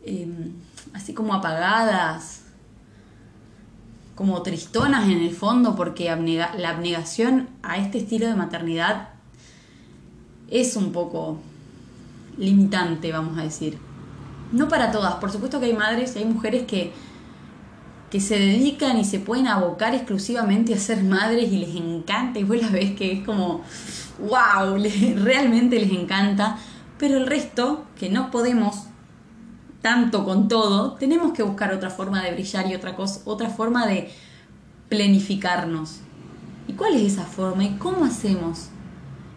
em, 0.03 0.51
así 0.93 1.13
como 1.13 1.35
apagadas, 1.35 2.42
como 4.15 4.41
tristonas 4.41 5.09
en 5.09 5.21
el 5.21 5.31
fondo 5.31 5.75
porque 5.75 6.05
la 6.05 6.69
abnegación 6.69 7.49
a 7.63 7.77
este 7.77 7.99
estilo 7.99 8.27
de 8.27 8.35
maternidad 8.35 9.09
es 10.49 10.75
un 10.75 10.91
poco 10.91 11.39
limitante, 12.37 13.11
vamos 13.11 13.37
a 13.37 13.43
decir. 13.43 13.77
No 14.51 14.67
para 14.67 14.91
todas, 14.91 15.15
por 15.15 15.31
supuesto 15.31 15.59
que 15.59 15.67
hay 15.67 15.73
madres 15.73 16.15
y 16.15 16.19
hay 16.19 16.25
mujeres 16.25 16.63
que, 16.63 16.93
que 18.11 18.19
se 18.19 18.37
dedican 18.37 18.99
y 18.99 19.05
se 19.05 19.19
pueden 19.19 19.47
abocar 19.47 19.95
exclusivamente 19.95 20.75
a 20.75 20.77
ser 20.77 21.03
madres 21.03 21.51
y 21.51 21.57
les 21.57 21.75
encanta 21.75 22.37
y 22.37 22.43
vos 22.43 22.61
la 22.61 22.69
ves 22.69 22.91
que 22.91 23.13
es 23.13 23.25
como, 23.25 23.61
wow, 24.19 24.77
realmente 25.23 25.79
les 25.79 25.91
encanta, 25.91 26.57
pero 26.99 27.17
el 27.17 27.25
resto, 27.25 27.85
que 27.97 28.09
no 28.09 28.29
podemos 28.29 28.85
tanto 29.83 30.23
con 30.23 30.47
todo, 30.47 30.93
tenemos 30.93 31.33
que 31.33 31.43
buscar 31.43 31.73
otra 31.73 31.89
forma 31.89 32.23
de 32.23 32.31
brillar 32.31 32.65
y 32.67 32.73
otra 32.73 32.95
cosa, 32.95 33.19
otra 33.25 33.49
forma 33.49 33.85
de 33.85 34.09
planificarnos. 34.87 35.99
¿Y 36.69 36.73
cuál 36.73 36.95
es 36.95 37.13
esa 37.13 37.25
forma? 37.25 37.65
¿Y 37.65 37.71
cómo 37.71 38.05
hacemos? 38.05 38.69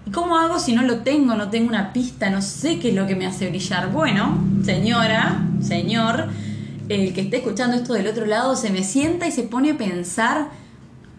¿Y 0.07 0.12
cómo 0.12 0.38
hago 0.38 0.61
si 0.61 0.73
no 0.73 0.83
lo 0.83 0.99
tengo, 1.00 1.35
no 1.35 1.50
tengo 1.50 1.69
una 1.69 1.93
pista, 1.93 2.31
no 2.31 2.41
sé 2.41 2.79
qué 2.79 2.91
es 2.91 2.95
lo 2.95 3.09
que 3.09 3.17
me 3.17 3.26
hace 3.26 3.49
brillar? 3.49 3.91
Bueno, 3.91 4.38
señora, 4.62 5.45
señor, 5.61 6.29
el 6.88 7.12
que 7.12 7.23
esté 7.23 7.38
escuchando 7.38 7.76
esto 7.76 7.95
del 7.95 8.07
otro 8.07 8.25
lado 8.25 8.55
se 8.55 8.71
me 8.71 8.85
sienta 8.85 9.26
y 9.26 9.33
se 9.33 9.43
pone 9.43 9.73
a 9.73 9.76
pensar 9.76 10.50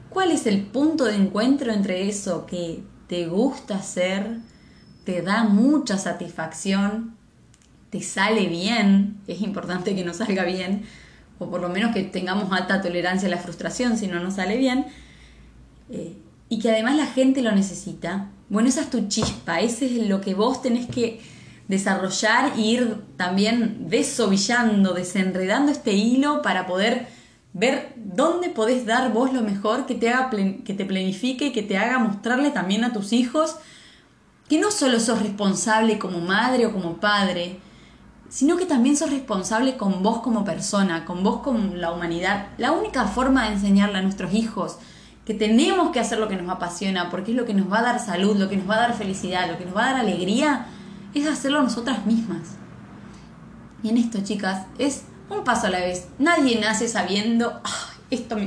cuál 0.09 0.31
es 0.31 0.47
el 0.47 0.61
punto 0.61 1.03
de 1.03 1.15
encuentro 1.15 1.73
entre 1.73 2.07
eso 2.07 2.45
que 2.45 2.81
te 3.07 3.27
gusta 3.27 3.75
hacer, 3.75 4.37
te 5.03 5.21
da 5.21 5.43
mucha 5.43 5.97
satisfacción 5.97 7.17
te 7.89 8.01
sale 8.01 8.47
bien, 8.47 9.17
es 9.27 9.41
importante 9.41 9.95
que 9.95 10.03
nos 10.03 10.17
salga 10.17 10.43
bien, 10.43 10.83
o 11.39 11.49
por 11.49 11.61
lo 11.61 11.69
menos 11.69 11.93
que 11.93 12.03
tengamos 12.03 12.51
alta 12.51 12.81
tolerancia 12.81 13.27
a 13.27 13.31
la 13.31 13.37
frustración 13.37 13.97
si 13.97 14.07
no 14.07 14.19
nos 14.19 14.35
sale 14.35 14.57
bien, 14.57 14.85
eh, 15.89 16.17
y 16.49 16.59
que 16.59 16.71
además 16.71 16.95
la 16.95 17.05
gente 17.05 17.41
lo 17.41 17.51
necesita, 17.51 18.29
bueno, 18.49 18.69
esa 18.69 18.81
es 18.81 18.89
tu 18.89 19.07
chispa, 19.07 19.59
ese 19.59 19.85
es 19.85 20.07
lo 20.07 20.21
que 20.21 20.33
vos 20.33 20.61
tenés 20.61 20.87
que 20.87 21.19
desarrollar 21.67 22.53
e 22.57 22.61
ir 22.61 23.03
también 23.17 23.89
desovillando, 23.89 24.93
desenredando 24.93 25.71
este 25.71 25.91
hilo 25.93 26.41
para 26.41 26.65
poder 26.65 27.07
ver 27.53 27.93
dónde 27.97 28.49
podés 28.49 28.85
dar 28.85 29.11
vos 29.11 29.33
lo 29.33 29.41
mejor 29.41 29.85
que 29.85 29.95
te 29.95 30.09
haga 30.09 30.29
que 30.29 30.73
te 30.73 30.85
planifique 30.85 31.47
y 31.47 31.51
que 31.51 31.63
te 31.63 31.77
haga 31.77 31.99
mostrarle 31.99 32.51
también 32.51 32.83
a 32.83 32.93
tus 32.93 33.11
hijos 33.11 33.57
que 34.47 34.59
no 34.59 34.71
solo 34.71 34.99
sos 34.99 35.21
responsable 35.21 35.99
como 35.99 36.21
madre 36.21 36.65
o 36.65 36.71
como 36.71 36.97
padre, 36.97 37.57
sino 38.29 38.57
que 38.57 38.65
también 38.65 38.97
sos 38.97 39.09
responsable 39.09 39.77
con 39.77 40.03
vos 40.03 40.19
como 40.19 40.43
persona, 40.43 41.05
con 41.05 41.23
vos 41.23 41.41
como 41.41 41.75
la 41.75 41.91
humanidad. 41.91 42.47
La 42.57 42.71
única 42.71 43.05
forma 43.05 43.45
de 43.45 43.53
enseñarle 43.53 43.99
a 43.99 44.01
nuestros 44.01 44.33
hijos 44.33 44.77
que 45.25 45.33
tenemos 45.33 45.91
que 45.91 45.99
hacer 45.99 46.19
lo 46.19 46.27
que 46.27 46.37
nos 46.37 46.49
apasiona, 46.49 47.09
porque 47.09 47.31
es 47.31 47.37
lo 47.37 47.45
que 47.45 47.53
nos 47.53 47.71
va 47.71 47.79
a 47.79 47.83
dar 47.83 47.99
salud, 47.99 48.37
lo 48.37 48.47
que 48.47 48.57
nos 48.57 48.69
va 48.69 48.75
a 48.75 48.79
dar 48.79 48.93
felicidad, 48.93 49.49
lo 49.49 49.57
que 49.57 49.65
nos 49.65 49.75
va 49.75 49.89
a 49.89 49.91
dar 49.91 50.01
alegría, 50.01 50.67
es 51.13 51.27
hacerlo 51.27 51.61
nosotras 51.61 52.05
mismas. 52.05 52.55
Y 53.83 53.89
en 53.89 53.97
esto, 53.97 54.19
chicas, 54.23 54.65
es 54.77 55.03
un 55.29 55.43
paso 55.43 55.67
a 55.67 55.69
la 55.69 55.79
vez. 55.79 56.07
Nadie 56.17 56.59
nace 56.59 56.87
sabiendo, 56.87 57.61
esto 58.09 58.37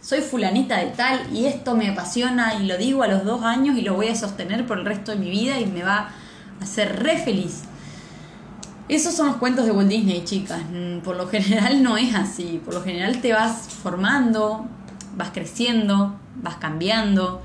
soy 0.00 0.20
fulanita 0.20 0.76
de 0.78 0.86
tal 0.88 1.34
y 1.34 1.46
esto 1.46 1.74
me 1.74 1.88
apasiona 1.88 2.56
y 2.56 2.66
lo 2.66 2.76
digo 2.76 3.02
a 3.02 3.08
los 3.08 3.24
dos 3.24 3.42
años 3.42 3.78
y 3.78 3.80
lo 3.80 3.94
voy 3.94 4.08
a 4.08 4.14
sostener 4.14 4.66
por 4.66 4.78
el 4.78 4.84
resto 4.84 5.12
de 5.12 5.18
mi 5.18 5.30
vida 5.30 5.58
y 5.58 5.66
me 5.66 5.82
va 5.82 6.10
a 6.60 6.64
hacer 6.64 7.02
re 7.02 7.16
feliz. 7.16 7.62
Esos 8.88 9.14
son 9.14 9.28
los 9.28 9.36
cuentos 9.36 9.64
de 9.64 9.72
Walt 9.72 9.88
Disney, 9.88 10.24
chicas. 10.24 10.60
Mm, 10.70 10.98
por 10.98 11.16
lo 11.16 11.26
general 11.28 11.82
no 11.82 11.96
es 11.96 12.14
así. 12.14 12.60
Por 12.62 12.74
lo 12.74 12.82
general 12.82 13.20
te 13.20 13.32
vas 13.32 13.68
formando, 13.68 14.66
vas 15.16 15.30
creciendo, 15.30 16.18
vas 16.36 16.56
cambiando, 16.56 17.40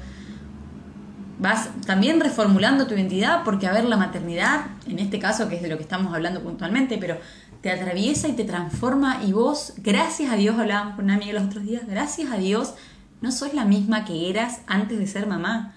vas 1.40 1.70
también 1.86 2.20
reformulando 2.20 2.88
tu 2.88 2.94
identidad, 2.94 3.44
porque 3.46 3.68
a 3.68 3.72
ver, 3.72 3.86
la 3.86 3.96
maternidad, 3.96 4.66
en 4.88 5.00
este 5.00 5.20
caso 5.20 5.48
que 5.48 5.56
es 5.56 5.62
de 5.62 5.70
lo 5.70 5.78
que 5.78 5.84
estamos 5.84 6.14
hablando 6.14 6.42
puntualmente, 6.42 6.98
pero 6.98 7.18
te 7.62 7.72
atraviesa 7.72 8.28
y 8.28 8.34
te 8.34 8.44
transforma 8.44 9.22
y 9.24 9.32
vos, 9.32 9.74
gracias 9.78 10.32
a 10.32 10.36
Dios, 10.36 10.60
hablábamos 10.60 10.96
con 10.96 11.06
una 11.06 11.16
amiga 11.16 11.34
los 11.34 11.44
otros 11.44 11.64
días, 11.64 11.84
gracias 11.88 12.32
a 12.32 12.38
Dios, 12.38 12.74
no 13.22 13.32
sos 13.32 13.54
la 13.54 13.66
misma 13.66 14.06
que 14.06 14.30
eras 14.30 14.62
antes 14.68 15.00
de 15.00 15.08
ser 15.08 15.28
mamá, 15.28 15.76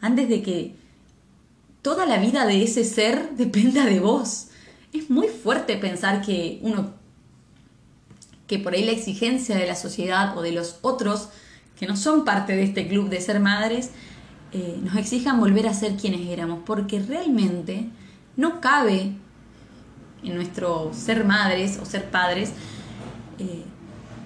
antes 0.00 0.28
de 0.28 0.42
que 0.42 0.76
toda 1.82 2.06
la 2.06 2.18
vida 2.18 2.46
de 2.46 2.62
ese 2.62 2.84
ser 2.84 3.30
dependa 3.36 3.84
de 3.84 4.00
vos 4.00 4.48
es 4.94 5.10
muy 5.10 5.26
fuerte 5.28 5.76
pensar 5.76 6.22
que 6.22 6.58
uno, 6.62 6.92
que 8.46 8.60
por 8.60 8.74
ahí 8.74 8.84
la 8.84 8.92
exigencia 8.92 9.56
de 9.56 9.66
la 9.66 9.74
sociedad 9.74 10.38
o 10.38 10.42
de 10.42 10.52
los 10.52 10.78
otros 10.82 11.28
que 11.78 11.86
no 11.86 11.96
son 11.96 12.24
parte 12.24 12.54
de 12.54 12.62
este 12.62 12.86
club 12.86 13.08
de 13.08 13.20
ser 13.20 13.40
madres, 13.40 13.90
eh, 14.52 14.78
nos 14.82 14.96
exijan 14.96 15.40
volver 15.40 15.66
a 15.66 15.74
ser 15.74 15.96
quienes 15.96 16.28
éramos, 16.28 16.60
porque 16.64 17.00
realmente 17.00 17.88
no 18.36 18.60
cabe 18.60 19.12
en 20.22 20.34
nuestro 20.36 20.92
ser 20.94 21.24
madres 21.24 21.78
o 21.82 21.84
ser 21.84 22.08
padres 22.10 22.52
eh, 23.40 23.64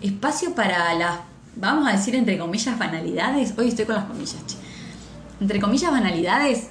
espacio 0.03 0.55
para 0.55 0.93
las, 0.95 1.21
vamos 1.57 1.89
a 1.89 1.93
decir 1.93 2.15
entre 2.15 2.37
comillas, 2.37 2.79
banalidades. 2.79 3.55
Hoy 3.57 3.69
estoy 3.69 3.87
con 3.87 3.95
las 3.95 4.05
comillas, 4.05 4.37
entre 5.41 5.61
comillas, 5.61 5.91
banalidades 5.91 6.69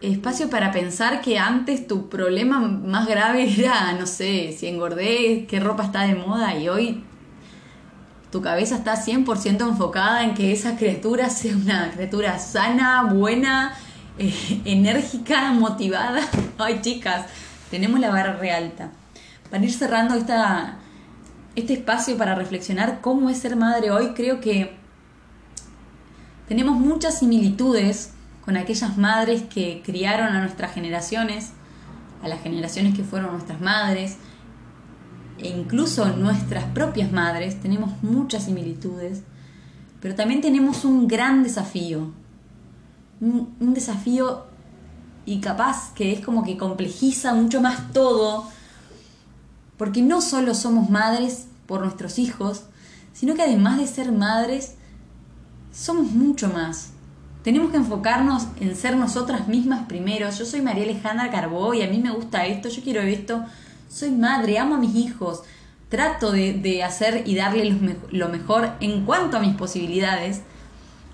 espacio 0.00 0.50
para 0.50 0.72
pensar 0.72 1.20
que 1.20 1.38
antes 1.38 1.86
tu 1.86 2.08
problema 2.08 2.60
más 2.60 3.06
grave 3.06 3.52
era, 3.58 3.92
no 3.92 4.06
sé, 4.06 4.54
si 4.56 4.66
engordé, 4.66 5.46
qué 5.48 5.60
ropa 5.60 5.84
está 5.84 6.02
de 6.02 6.14
moda 6.14 6.56
y 6.56 6.68
hoy 6.68 7.04
tu 8.30 8.42
cabeza 8.42 8.76
está 8.76 8.96
100% 8.96 9.68
enfocada 9.68 10.24
en 10.24 10.34
que 10.34 10.52
esa 10.52 10.76
criatura 10.76 11.30
sea 11.30 11.56
una 11.56 11.90
criatura 11.90 12.38
sana, 12.38 13.04
buena, 13.04 13.74
eh, 14.18 14.62
enérgica, 14.64 15.52
motivada. 15.52 16.20
Ay, 16.58 16.80
chicas, 16.82 17.26
tenemos 17.70 18.00
la 18.00 18.10
barra 18.10 18.36
re 18.36 18.52
alta. 18.52 18.90
Para 19.50 19.64
ir 19.64 19.72
cerrando 19.72 20.14
esta, 20.14 20.78
este 21.54 21.74
espacio 21.74 22.16
para 22.16 22.34
reflexionar 22.34 23.00
cómo 23.00 23.30
es 23.30 23.38
ser 23.38 23.56
madre 23.56 23.90
hoy, 23.90 24.12
creo 24.14 24.40
que 24.40 24.76
tenemos 26.48 26.78
muchas 26.78 27.20
similitudes 27.20 28.12
con 28.46 28.56
aquellas 28.56 28.96
madres 28.96 29.42
que 29.42 29.82
criaron 29.84 30.28
a 30.28 30.40
nuestras 30.40 30.72
generaciones, 30.72 31.50
a 32.22 32.28
las 32.28 32.40
generaciones 32.40 32.94
que 32.94 33.02
fueron 33.02 33.32
nuestras 33.32 33.60
madres, 33.60 34.18
e 35.38 35.48
incluso 35.48 36.06
nuestras 36.16 36.64
propias 36.66 37.10
madres, 37.10 37.60
tenemos 37.60 38.02
muchas 38.04 38.44
similitudes, 38.44 39.24
pero 40.00 40.14
también 40.14 40.40
tenemos 40.40 40.84
un 40.84 41.08
gran 41.08 41.42
desafío, 41.42 42.12
un, 43.20 43.74
desafío 43.74 44.44
y 45.24 45.40
capaz 45.40 45.92
que 45.94 46.12
es 46.12 46.20
como 46.24 46.44
que 46.44 46.56
complejiza 46.56 47.34
mucho 47.34 47.60
más 47.60 47.92
todo, 47.92 48.48
porque 49.76 50.02
no 50.02 50.22
solo 50.22 50.54
somos 50.54 50.88
madres 50.88 51.48
por 51.66 51.80
nuestros 51.80 52.20
hijos, 52.20 52.62
sino 53.12 53.34
que 53.34 53.42
además 53.42 53.78
de 53.78 53.88
ser 53.88 54.12
madres, 54.12 54.76
somos 55.72 56.12
mucho 56.12 56.48
más. 56.48 56.92
Tenemos 57.46 57.70
que 57.70 57.76
enfocarnos 57.76 58.48
en 58.58 58.74
ser 58.74 58.96
nosotras 58.96 59.46
mismas 59.46 59.86
primero. 59.86 60.28
Yo 60.30 60.44
soy 60.44 60.62
María 60.62 60.82
Alejandra 60.82 61.30
Carbó 61.30 61.74
y 61.74 61.82
a 61.82 61.86
mí 61.86 61.98
me 61.98 62.10
gusta 62.10 62.44
esto, 62.44 62.68
yo 62.68 62.82
quiero 62.82 63.02
esto. 63.02 63.44
Soy 63.88 64.10
madre, 64.10 64.58
amo 64.58 64.74
a 64.74 64.78
mis 64.78 64.96
hijos, 64.96 65.44
trato 65.88 66.32
de, 66.32 66.82
hacer 66.82 67.22
y 67.24 67.36
darle 67.36 67.78
lo 68.10 68.28
mejor 68.30 68.72
en 68.80 69.06
cuanto 69.06 69.36
a 69.36 69.40
mis 69.40 69.54
posibilidades. 69.54 70.42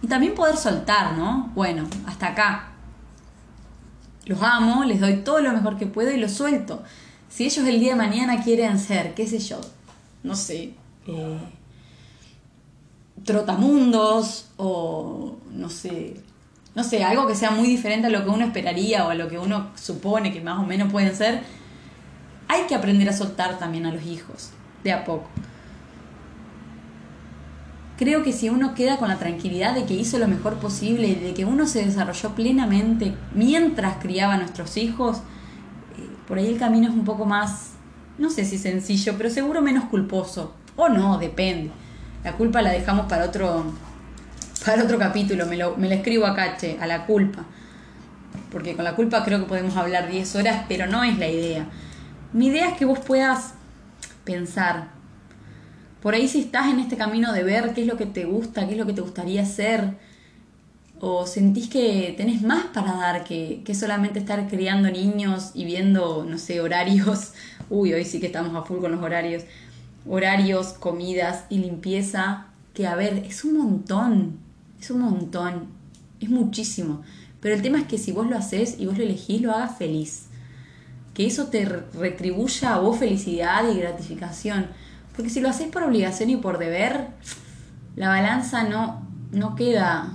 Y 0.01 0.07
también 0.07 0.35
poder 0.35 0.57
soltar, 0.57 1.19
¿no? 1.19 1.51
Bueno, 1.55 1.87
hasta 2.07 2.29
acá. 2.29 2.71
Los 4.25 4.43
amo, 4.43 4.85
les 4.85 5.01
doy 5.01 5.17
todo 5.17 5.41
lo 5.41 5.53
mejor 5.53 5.77
que 5.77 5.85
puedo 5.85 6.13
y 6.13 6.17
los 6.17 6.33
suelto. 6.33 6.83
Si 7.29 7.45
ellos 7.45 7.67
el 7.67 7.79
día 7.79 7.91
de 7.91 7.97
mañana 7.97 8.43
quieren 8.43 8.79
ser, 8.79 9.13
qué 9.13 9.27
sé 9.27 9.39
yo, 9.39 9.61
no 10.23 10.35
sé, 10.35 10.73
eh, 11.07 11.39
trotamundos 13.25 14.47
o 14.57 15.37
no 15.53 15.69
sé, 15.69 16.17
no 16.75 16.85
sé, 16.85 17.05
algo 17.05 17.27
que 17.27 17.35
sea 17.35 17.51
muy 17.51 17.69
diferente 17.69 18.07
a 18.07 18.11
lo 18.11 18.25
que 18.25 18.31
uno 18.31 18.45
esperaría 18.45 19.07
o 19.07 19.11
a 19.11 19.15
lo 19.15 19.29
que 19.29 19.39
uno 19.39 19.71
supone 19.75 20.33
que 20.33 20.41
más 20.41 20.59
o 20.59 20.65
menos 20.65 20.91
pueden 20.91 21.15
ser, 21.15 21.43
hay 22.49 22.63
que 22.67 22.75
aprender 22.75 23.09
a 23.09 23.13
soltar 23.13 23.59
también 23.59 23.87
a 23.87 23.93
los 23.93 24.05
hijos, 24.05 24.51
de 24.85 24.93
a 24.93 25.05
poco. 25.05 25.29
Creo 27.99 28.23
que 28.23 28.33
si 28.33 28.49
uno 28.49 28.75
queda 28.75 28.97
con 28.97 29.09
la 29.09 29.19
tranquilidad 29.19 29.75
de 29.75 29.85
que 29.85 29.95
hizo 29.95 30.19
lo 30.19 30.27
mejor 30.27 30.57
posible 30.57 31.09
y 31.09 31.15
de 31.15 31.35
que 31.35 31.45
uno 31.45 31.67
se 31.67 31.85
desarrolló 31.85 32.35
plenamente 32.35 33.15
mientras 33.35 33.99
criaba 33.99 34.35
a 34.35 34.39
nuestros 34.39 34.77
hijos, 34.77 35.19
eh, 35.19 36.09
por 36.27 36.39
ahí 36.39 36.47
el 36.47 36.59
camino 36.59 36.89
es 36.89 36.95
un 36.95 37.05
poco 37.05 37.27
más, 37.27 37.73
no 38.19 38.29
sé 38.31 38.45
si 38.45 38.59
sencillo, 38.59 39.15
pero 39.17 39.31
seguro 39.31 39.63
menos 39.63 39.85
culposo. 39.85 40.55
O 40.75 40.89
no, 40.89 41.19
depende. 41.19 41.71
La 42.25 42.33
culpa 42.35 42.63
la 42.63 42.71
dejamos 42.71 43.07
para 43.07 43.25
otro, 43.25 43.73
para 44.65 44.85
otro 44.85 44.99
capítulo. 44.99 45.47
Me, 45.47 45.57
lo, 45.57 45.77
me 45.77 45.89
la 45.89 45.97
escribo 45.97 46.27
acá, 46.27 46.57
che, 46.57 46.79
a 46.81 46.87
la 46.87 47.05
culpa. 47.05 47.45
Porque 48.51 48.77
con 48.77 48.85
la 48.85 48.95
culpa 48.95 49.25
creo 49.25 49.41
que 49.41 49.47
podemos 49.47 49.77
hablar 49.77 50.09
10 50.09 50.37
horas, 50.37 50.65
pero 50.69 50.87
no 50.87 51.03
es 51.03 51.19
la 51.19 51.29
idea. 51.29 51.67
Mi 52.33 52.47
idea 52.47 52.69
es 52.69 52.79
que 52.79 52.85
vos 52.85 53.01
puedas 53.01 53.55
pensar. 54.25 54.89
Por 56.01 56.15
ahí 56.15 56.29
si 56.29 56.41
estás 56.41 56.69
en 56.69 56.79
este 56.79 56.97
camino 56.97 57.33
de 57.33 57.43
ver 57.43 57.75
qué 57.75 57.83
es 57.83 57.87
lo 57.87 57.97
que 57.97 58.07
te 58.07 58.25
gusta, 58.25 58.67
qué 58.67 58.73
es 58.73 58.79
lo 58.79 58.87
que 58.87 58.93
te 58.93 59.01
gustaría 59.01 59.43
hacer, 59.43 59.95
o 61.01 61.27
sentís 61.27 61.69
que 61.69 62.15
tenés 62.17 62.43
más 62.43 62.67
para 62.67 62.93
dar 62.93 63.25
que, 63.25 63.63
que 63.65 63.75
solamente 63.75 64.21
estar 64.21 64.47
criando 64.49 64.89
niños 64.91 65.51
y 65.55 65.65
viendo, 65.65 66.25
no 66.29 66.39
sé, 66.39 66.61
horarios. 66.61 67.33
Uy, 67.71 67.93
hoy 67.93 68.05
sí 68.05 68.21
que 68.21 68.27
estamos 68.27 68.55
a 68.55 68.63
full 68.63 68.79
con 68.79 68.93
los 68.93 69.03
horarios 69.03 69.43
horarios, 70.09 70.69
comidas 70.75 71.45
y 71.49 71.59
limpieza, 71.59 72.47
que 72.75 72.87
a 72.87 72.95
ver, 72.95 73.25
es 73.27 73.45
un 73.45 73.59
montón, 73.59 74.39
es 74.81 74.91
un 74.91 75.01
montón, 75.01 75.69
es 76.21 76.29
muchísimo. 76.29 77.03
Pero 77.41 77.55
el 77.55 77.63
tema 77.63 77.79
es 77.79 77.87
que 77.87 77.99
si 77.99 78.13
vos 78.13 78.29
lo 78.29 78.37
haces 78.37 78.77
y 78.79 78.87
vos 78.87 78.97
lo 78.97 79.05
elegís, 79.05 79.43
lo 79.43 79.53
hagas 79.53 79.77
feliz. 79.77 80.27
Que 81.13 81.27
eso 81.27 81.49
te 81.49 81.65
retribuya 81.65 82.75
a 82.75 82.79
vos 82.79 82.99
felicidad 82.99 83.69
y 83.69 83.79
gratificación. 83.79 84.69
Porque 85.15 85.31
si 85.31 85.41
lo 85.41 85.49
haces 85.49 85.69
por 85.69 85.83
obligación 85.83 86.31
y 86.31 86.37
por 86.37 86.59
deber, 86.59 87.09
la 87.97 88.09
balanza 88.09 88.63
no, 88.63 89.07
no 89.33 89.57
queda 89.57 90.13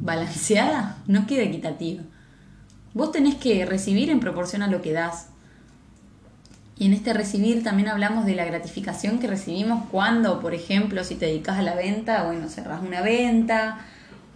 balanceada, 0.00 0.98
no 1.06 1.26
queda 1.26 1.44
equitativa. 1.44 2.02
Vos 2.92 3.12
tenés 3.12 3.36
que 3.36 3.64
recibir 3.64 4.10
en 4.10 4.20
proporción 4.20 4.62
a 4.62 4.68
lo 4.68 4.82
que 4.82 4.92
das. 4.92 5.28
Y 6.78 6.86
en 6.86 6.92
este 6.92 7.12
recibir 7.12 7.64
también 7.64 7.88
hablamos 7.88 8.24
de 8.24 8.36
la 8.36 8.44
gratificación 8.44 9.18
que 9.18 9.26
recibimos 9.26 9.84
cuando, 9.90 10.40
por 10.40 10.54
ejemplo, 10.54 11.02
si 11.02 11.16
te 11.16 11.26
dedicas 11.26 11.58
a 11.58 11.62
la 11.62 11.74
venta, 11.74 12.24
bueno, 12.24 12.48
cerrás 12.48 12.82
una 12.82 13.02
venta, 13.02 13.80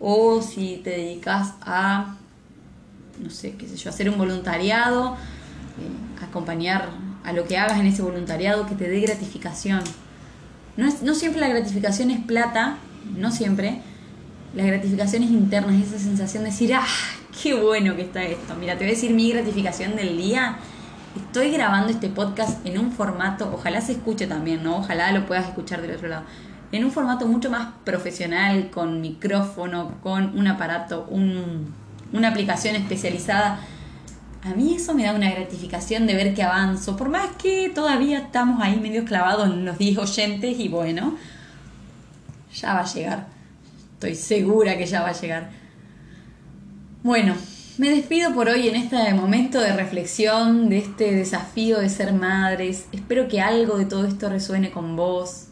o 0.01 0.43
si 0.43 0.81
te 0.83 0.91
dedicas 0.91 1.55
a, 1.61 2.17
no 3.23 3.31
sé, 3.31 3.53
qué 3.53 3.69
sé 3.69 3.77
yo, 3.77 3.91
hacer 3.91 4.11
un 4.11 4.19
voluntariado, 4.19 5.13
eh, 5.15 6.25
acompañar 6.25 6.89
a 7.23 7.33
lo 7.33 7.47
que 7.47 7.57
hagas 7.57 7.79
en 7.79 7.87
ese 7.87 8.03
voluntariado 8.03 8.67
que 8.67 8.75
te 8.75 8.89
dé 8.89 8.99
gratificación. 9.01 9.85
No, 10.77 10.89
es, 10.89 11.03
no 11.03 11.15
siempre 11.15 11.41
la 11.41 11.49
gratificación 11.49 12.11
es 12.11 12.19
plata, 12.25 12.79
no 13.17 13.31
siempre. 13.31 13.83
La 14.57 14.65
gratificación 14.65 15.23
es 15.23 15.31
interna, 15.31 15.79
es 15.79 15.93
esa 15.93 16.01
sensación 16.01 16.43
de 16.43 16.51
decir, 16.51 16.75
ah, 16.75 16.85
qué 17.41 17.55
bueno 17.55 17.95
que 17.95 18.03
está 18.03 18.25
esto. 18.25 18.57
Mira, 18.57 18.73
te 18.73 18.81
voy 18.81 18.93
a 18.93 18.95
decir 18.95 19.13
mi 19.13 19.31
gratificación 19.31 19.95
del 19.95 20.17
día 20.17 20.59
estoy 21.17 21.51
grabando 21.51 21.91
este 21.91 22.09
podcast 22.09 22.65
en 22.67 22.79
un 22.79 22.93
formato, 22.93 23.51
ojalá 23.53 23.81
se 23.81 23.93
escuche 23.93 24.27
también, 24.27 24.63
¿no? 24.63 24.79
Ojalá 24.79 25.13
lo 25.13 25.27
puedas 25.27 25.47
escuchar 25.47 25.83
del 25.83 25.93
otro 25.97 26.09
lado. 26.09 26.25
En 26.73 26.85
un 26.85 26.91
formato 26.91 27.27
mucho 27.27 27.51
más 27.51 27.69
profesional, 27.85 28.71
con 28.71 29.01
micrófono, 29.01 29.99
con 30.03 30.39
un 30.39 30.47
aparato, 30.47 31.07
una 31.11 32.29
aplicación 32.29 32.77
especializada. 32.77 33.61
A 34.43 34.55
mí 34.55 34.75
eso 34.75 34.95
me 34.95 35.05
da 35.05 35.13
una 35.13 35.31
gratificación 35.31 36.07
de 36.07 36.15
ver 36.15 36.35
que 36.35 36.43
avanzo, 36.43 36.97
por 36.97 37.11
más 37.11 37.37
que 37.37 37.71
todavía 37.75 38.19
estamos 38.19 38.63
ahí 38.63 38.81
medio 38.81 39.05
clavados 39.05 39.49
en 39.49 39.65
los 39.65 39.79
10 39.79 39.99
oyentes 39.99 40.59
y 40.59 40.69
bueno, 40.69 41.17
ya 42.55 42.75
va 42.75 42.81
a 42.81 42.87
llegar. 42.87 43.27
Estoy 43.95 44.15
segura 44.15 44.77
que 44.77 44.87
ya 44.87 45.03
va 45.03 45.11
a 45.11 45.13
llegar. 45.13 45.51
Bueno, 47.03 47.35
me 47.79 47.91
despido 47.91 48.35
por 48.35 48.49
hoy 48.49 48.69
en 48.69 48.77
este 48.77 49.15
momento 49.15 49.61
de 49.61 49.73
reflexión, 49.73 50.69
de 50.69 50.79
este 50.79 51.15
desafío 51.15 51.79
de 51.79 51.89
ser 51.89 52.13
madres. 52.13 52.87
Espero 52.93 53.29
que 53.29 53.41
algo 53.41 53.79
de 53.79 53.87
todo 53.87 54.07
esto 54.07 54.29
resuene 54.29 54.71
con 54.71 54.95
vos, 54.95 55.47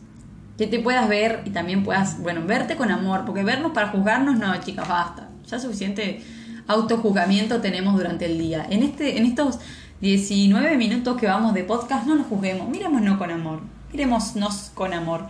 que 0.59 0.67
te 0.67 0.81
puedas 0.81 1.09
ver 1.09 1.43
y 1.47 1.51
también 1.51 1.83
puedas, 1.83 2.21
bueno, 2.21 2.45
verte 2.47 2.77
con 2.77 2.91
amor, 2.91 3.25
porque 3.25 3.43
vernos 3.43 3.73
para 3.73 3.89
juzgarnos, 3.89 4.39
no, 4.39 4.55
chicas, 4.61 4.87
basta. 4.87 5.31
Ya 5.49 5.59
suficiente 5.59 6.23
autojuzgamiento 6.67 7.61
tenemos 7.61 7.95
durante 7.95 8.27
el 8.27 8.39
día. 8.39 8.67
En, 8.69 8.83
este, 8.83 9.17
en 9.17 9.25
estos 9.25 9.59
19 10.01 10.77
minutos 10.77 11.17
que 11.17 11.27
vamos 11.27 11.55
de 11.55 11.65
podcast, 11.65 12.07
no 12.07 12.15
nos 12.17 12.27
juzguemos, 12.27 12.69
miremosnos 12.69 13.17
con 13.17 13.31
amor, 13.31 13.63
miremosnos 13.93 14.71
con 14.75 14.93
amor. 14.93 15.29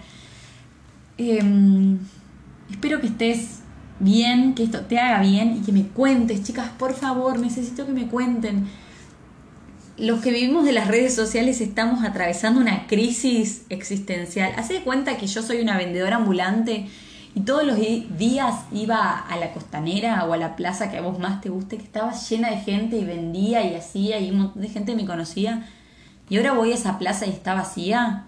Em, 1.19 1.99
espero 2.69 3.01
que 3.01 3.07
estés 3.07 3.61
bien, 4.01 4.55
que 4.55 4.65
esto 4.65 4.81
te 4.81 4.99
haga 4.99 5.21
bien 5.21 5.59
y 5.59 5.61
que 5.65 5.73
me 5.73 5.87
cuentes, 5.87 6.43
chicas, 6.43 6.71
por 6.79 6.95
favor, 6.95 7.39
necesito 7.39 7.87
que 7.87 7.93
me 7.93 8.09
cuenten. 8.09 8.67
Los 9.97 10.21
que 10.21 10.33
vivimos 10.33 10.65
de 10.65 10.73
las 10.73 10.89
redes 10.89 11.15
sociales 11.15 11.61
estamos 11.61 12.03
atravesando 12.03 12.61
una 12.61 12.87
crisis 12.87 13.65
existencial. 13.69 14.53
Hace 14.57 14.75
de 14.75 14.83
cuenta 14.83 15.19
que 15.19 15.27
yo 15.27 15.43
soy 15.43 15.61
una 15.61 15.77
vendedora 15.77 16.17
ambulante 16.17 16.89
y 17.35 17.41
todos 17.41 17.65
los 17.65 17.77
días 17.77 18.65
iba 18.73 19.19
a 19.19 19.37
la 19.37 19.53
costanera 19.53 20.25
o 20.25 20.33
a 20.33 20.37
la 20.37 20.57
plaza 20.57 20.91
que 20.91 20.97
a 20.97 21.03
vos 21.03 21.19
más 21.19 21.43
te 21.43 21.51
guste, 21.51 21.77
que 21.77 21.85
estaba 21.85 22.13
llena 22.13 22.51
de 22.51 22.57
gente 22.57 22.97
y 22.97 23.05
vendía 23.05 23.63
y 23.65 23.75
hacía 23.75 24.19
y 24.19 24.31
un 24.31 24.39
montón 24.39 24.63
de 24.63 24.69
gente 24.69 24.97
me 24.97 25.05
conocía. 25.05 25.69
Y 26.31 26.39
ahora 26.39 26.55
voy 26.55 26.73
a 26.73 26.77
esa 26.77 26.99
plaza 26.99 27.27
y 27.27 27.31
está 27.31 27.55
vacía. 27.55 28.25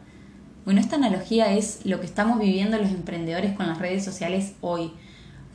Bueno, 0.64 0.80
esta 0.80 0.96
analogía 0.96 1.52
es 1.54 1.80
lo 1.84 2.00
que 2.00 2.06
estamos 2.06 2.38
viviendo 2.38 2.76
los 2.76 2.90
emprendedores 2.90 3.54
con 3.54 3.66
las 3.66 3.78
redes 3.78 4.04
sociales 4.04 4.52
hoy. 4.60 4.92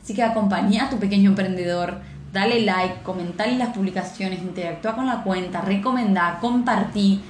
Así 0.08 0.14
que 0.14 0.22
acompaña 0.22 0.86
a 0.86 0.88
tu 0.88 0.98
pequeño 0.98 1.28
emprendedor, 1.28 1.98
dale 2.32 2.62
like, 2.62 3.02
comentale 3.02 3.58
las 3.58 3.74
publicaciones, 3.74 4.40
interactúa 4.40 4.94
con 4.94 5.04
la 5.04 5.22
cuenta, 5.22 5.60
recomendá, 5.60 6.38
compartí. 6.40 7.20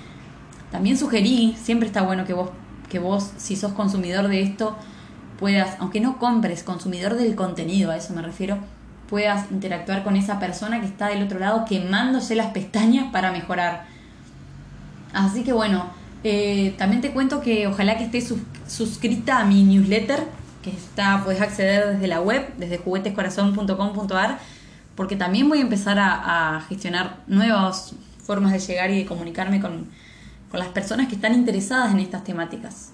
También 0.70 0.96
sugerí, 0.96 1.56
siempre 1.60 1.88
está 1.88 2.02
bueno 2.02 2.24
que 2.24 2.34
vos, 2.34 2.50
que 2.88 3.00
vos, 3.00 3.32
si 3.36 3.56
sos 3.56 3.72
consumidor 3.72 4.28
de 4.28 4.42
esto, 4.42 4.76
puedas, 5.40 5.74
aunque 5.80 5.98
no 6.00 6.20
compres, 6.20 6.62
consumidor 6.62 7.16
del 7.16 7.34
contenido, 7.34 7.90
a 7.90 7.96
eso 7.96 8.14
me 8.14 8.22
refiero, 8.22 8.58
puedas 9.08 9.50
interactuar 9.50 10.04
con 10.04 10.14
esa 10.14 10.38
persona 10.38 10.78
que 10.80 10.86
está 10.86 11.08
del 11.08 11.24
otro 11.24 11.40
lado 11.40 11.64
quemándose 11.64 12.36
las 12.36 12.52
pestañas 12.52 13.10
para 13.10 13.32
mejorar. 13.32 13.86
Así 15.12 15.42
que 15.42 15.52
bueno, 15.52 15.86
eh, 16.22 16.76
también 16.78 17.02
te 17.02 17.10
cuento 17.10 17.40
que 17.40 17.66
ojalá 17.66 17.98
que 17.98 18.04
estés 18.04 18.32
suscrita 18.68 19.40
a 19.40 19.44
mi 19.44 19.64
newsletter, 19.64 20.37
que 20.62 20.70
está, 20.70 21.22
puedes 21.24 21.40
acceder 21.40 21.94
desde 21.94 22.06
la 22.06 22.20
web, 22.20 22.54
desde 22.56 22.78
juguetescorazón.com.ar, 22.78 24.38
porque 24.94 25.16
también 25.16 25.48
voy 25.48 25.58
a 25.58 25.62
empezar 25.62 25.98
a, 25.98 26.64
gestionar 26.68 27.18
nuevas 27.26 27.94
formas 28.24 28.52
de 28.52 28.58
llegar 28.58 28.90
y 28.90 28.98
de 28.98 29.06
comunicarme 29.06 29.60
con, 29.60 29.86
con 30.50 30.60
las 30.60 30.68
personas 30.68 31.08
que 31.08 31.14
están 31.14 31.34
interesadas 31.34 31.92
en 31.92 32.00
estas 32.00 32.24
temáticas. 32.24 32.92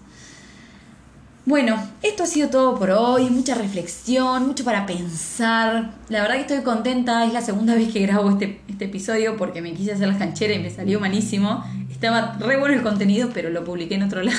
Bueno, 1.47 1.79
esto 2.01 2.23
ha 2.23 2.27
sido 2.27 2.49
todo 2.49 2.79
por 2.79 2.91
hoy, 2.91 3.29
mucha 3.29 3.55
reflexión, 3.55 4.47
mucho 4.47 4.65
para 4.65 4.87
pensar. 4.87 5.91
La 6.09 6.23
verdad 6.23 6.37
que 6.37 6.41
estoy 6.41 6.63
contenta, 6.63 7.27
es 7.27 7.35
la 7.35 7.43
segunda 7.43 7.75
vez 7.75 7.93
que 7.93 8.01
grabo 8.01 8.31
este, 8.31 8.63
este 8.67 8.87
episodio 8.87 9.37
porque 9.37 9.61
me 9.61 9.75
quise 9.75 9.93
hacer 9.93 10.09
la 10.09 10.17
canchera 10.17 10.55
y 10.55 10.59
me 10.59 10.71
salió 10.71 11.01
malísimo. 11.01 11.63
Estaba 11.91 12.39
re 12.41 12.57
bueno 12.57 12.75
el 12.75 12.83
contenido, 12.83 13.29
pero 13.35 13.51
lo 13.51 13.63
publiqué 13.63 13.97
en 13.97 14.05
otro 14.05 14.23
lado. 14.23 14.39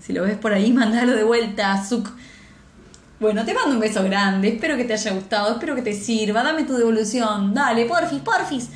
si 0.00 0.14
lo 0.14 0.22
ves 0.22 0.38
por 0.38 0.54
ahí, 0.54 0.72
mandalo 0.72 1.14
de 1.14 1.22
vuelta 1.22 1.84
Zuc. 1.84 2.10
Bueno, 3.18 3.46
te 3.46 3.54
mando 3.54 3.70
un 3.70 3.80
beso 3.80 4.04
grande, 4.04 4.48
espero 4.48 4.76
que 4.76 4.84
te 4.84 4.92
haya 4.92 5.12
gustado, 5.12 5.52
espero 5.52 5.74
que 5.74 5.80
te 5.80 5.94
sirva, 5.94 6.42
dame 6.42 6.64
tu 6.64 6.74
devolución, 6.74 7.54
dale, 7.54 7.86
porfis, 7.86 8.20
porfis. 8.20 8.68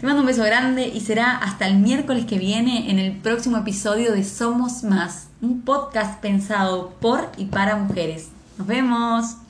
Te 0.00 0.06
mando 0.06 0.22
un 0.22 0.26
beso 0.26 0.44
grande 0.44 0.88
y 0.88 1.00
será 1.00 1.36
hasta 1.36 1.66
el 1.66 1.76
miércoles 1.76 2.24
que 2.24 2.38
viene 2.38 2.90
en 2.90 2.98
el 2.98 3.12
próximo 3.18 3.58
episodio 3.58 4.12
de 4.12 4.24
Somos 4.24 4.82
Más, 4.82 5.28
un 5.42 5.60
podcast 5.60 6.20
pensado 6.20 6.94
por 7.00 7.30
y 7.36 7.46
para 7.46 7.76
mujeres. 7.76 8.28
Nos 8.56 8.66
vemos. 8.66 9.45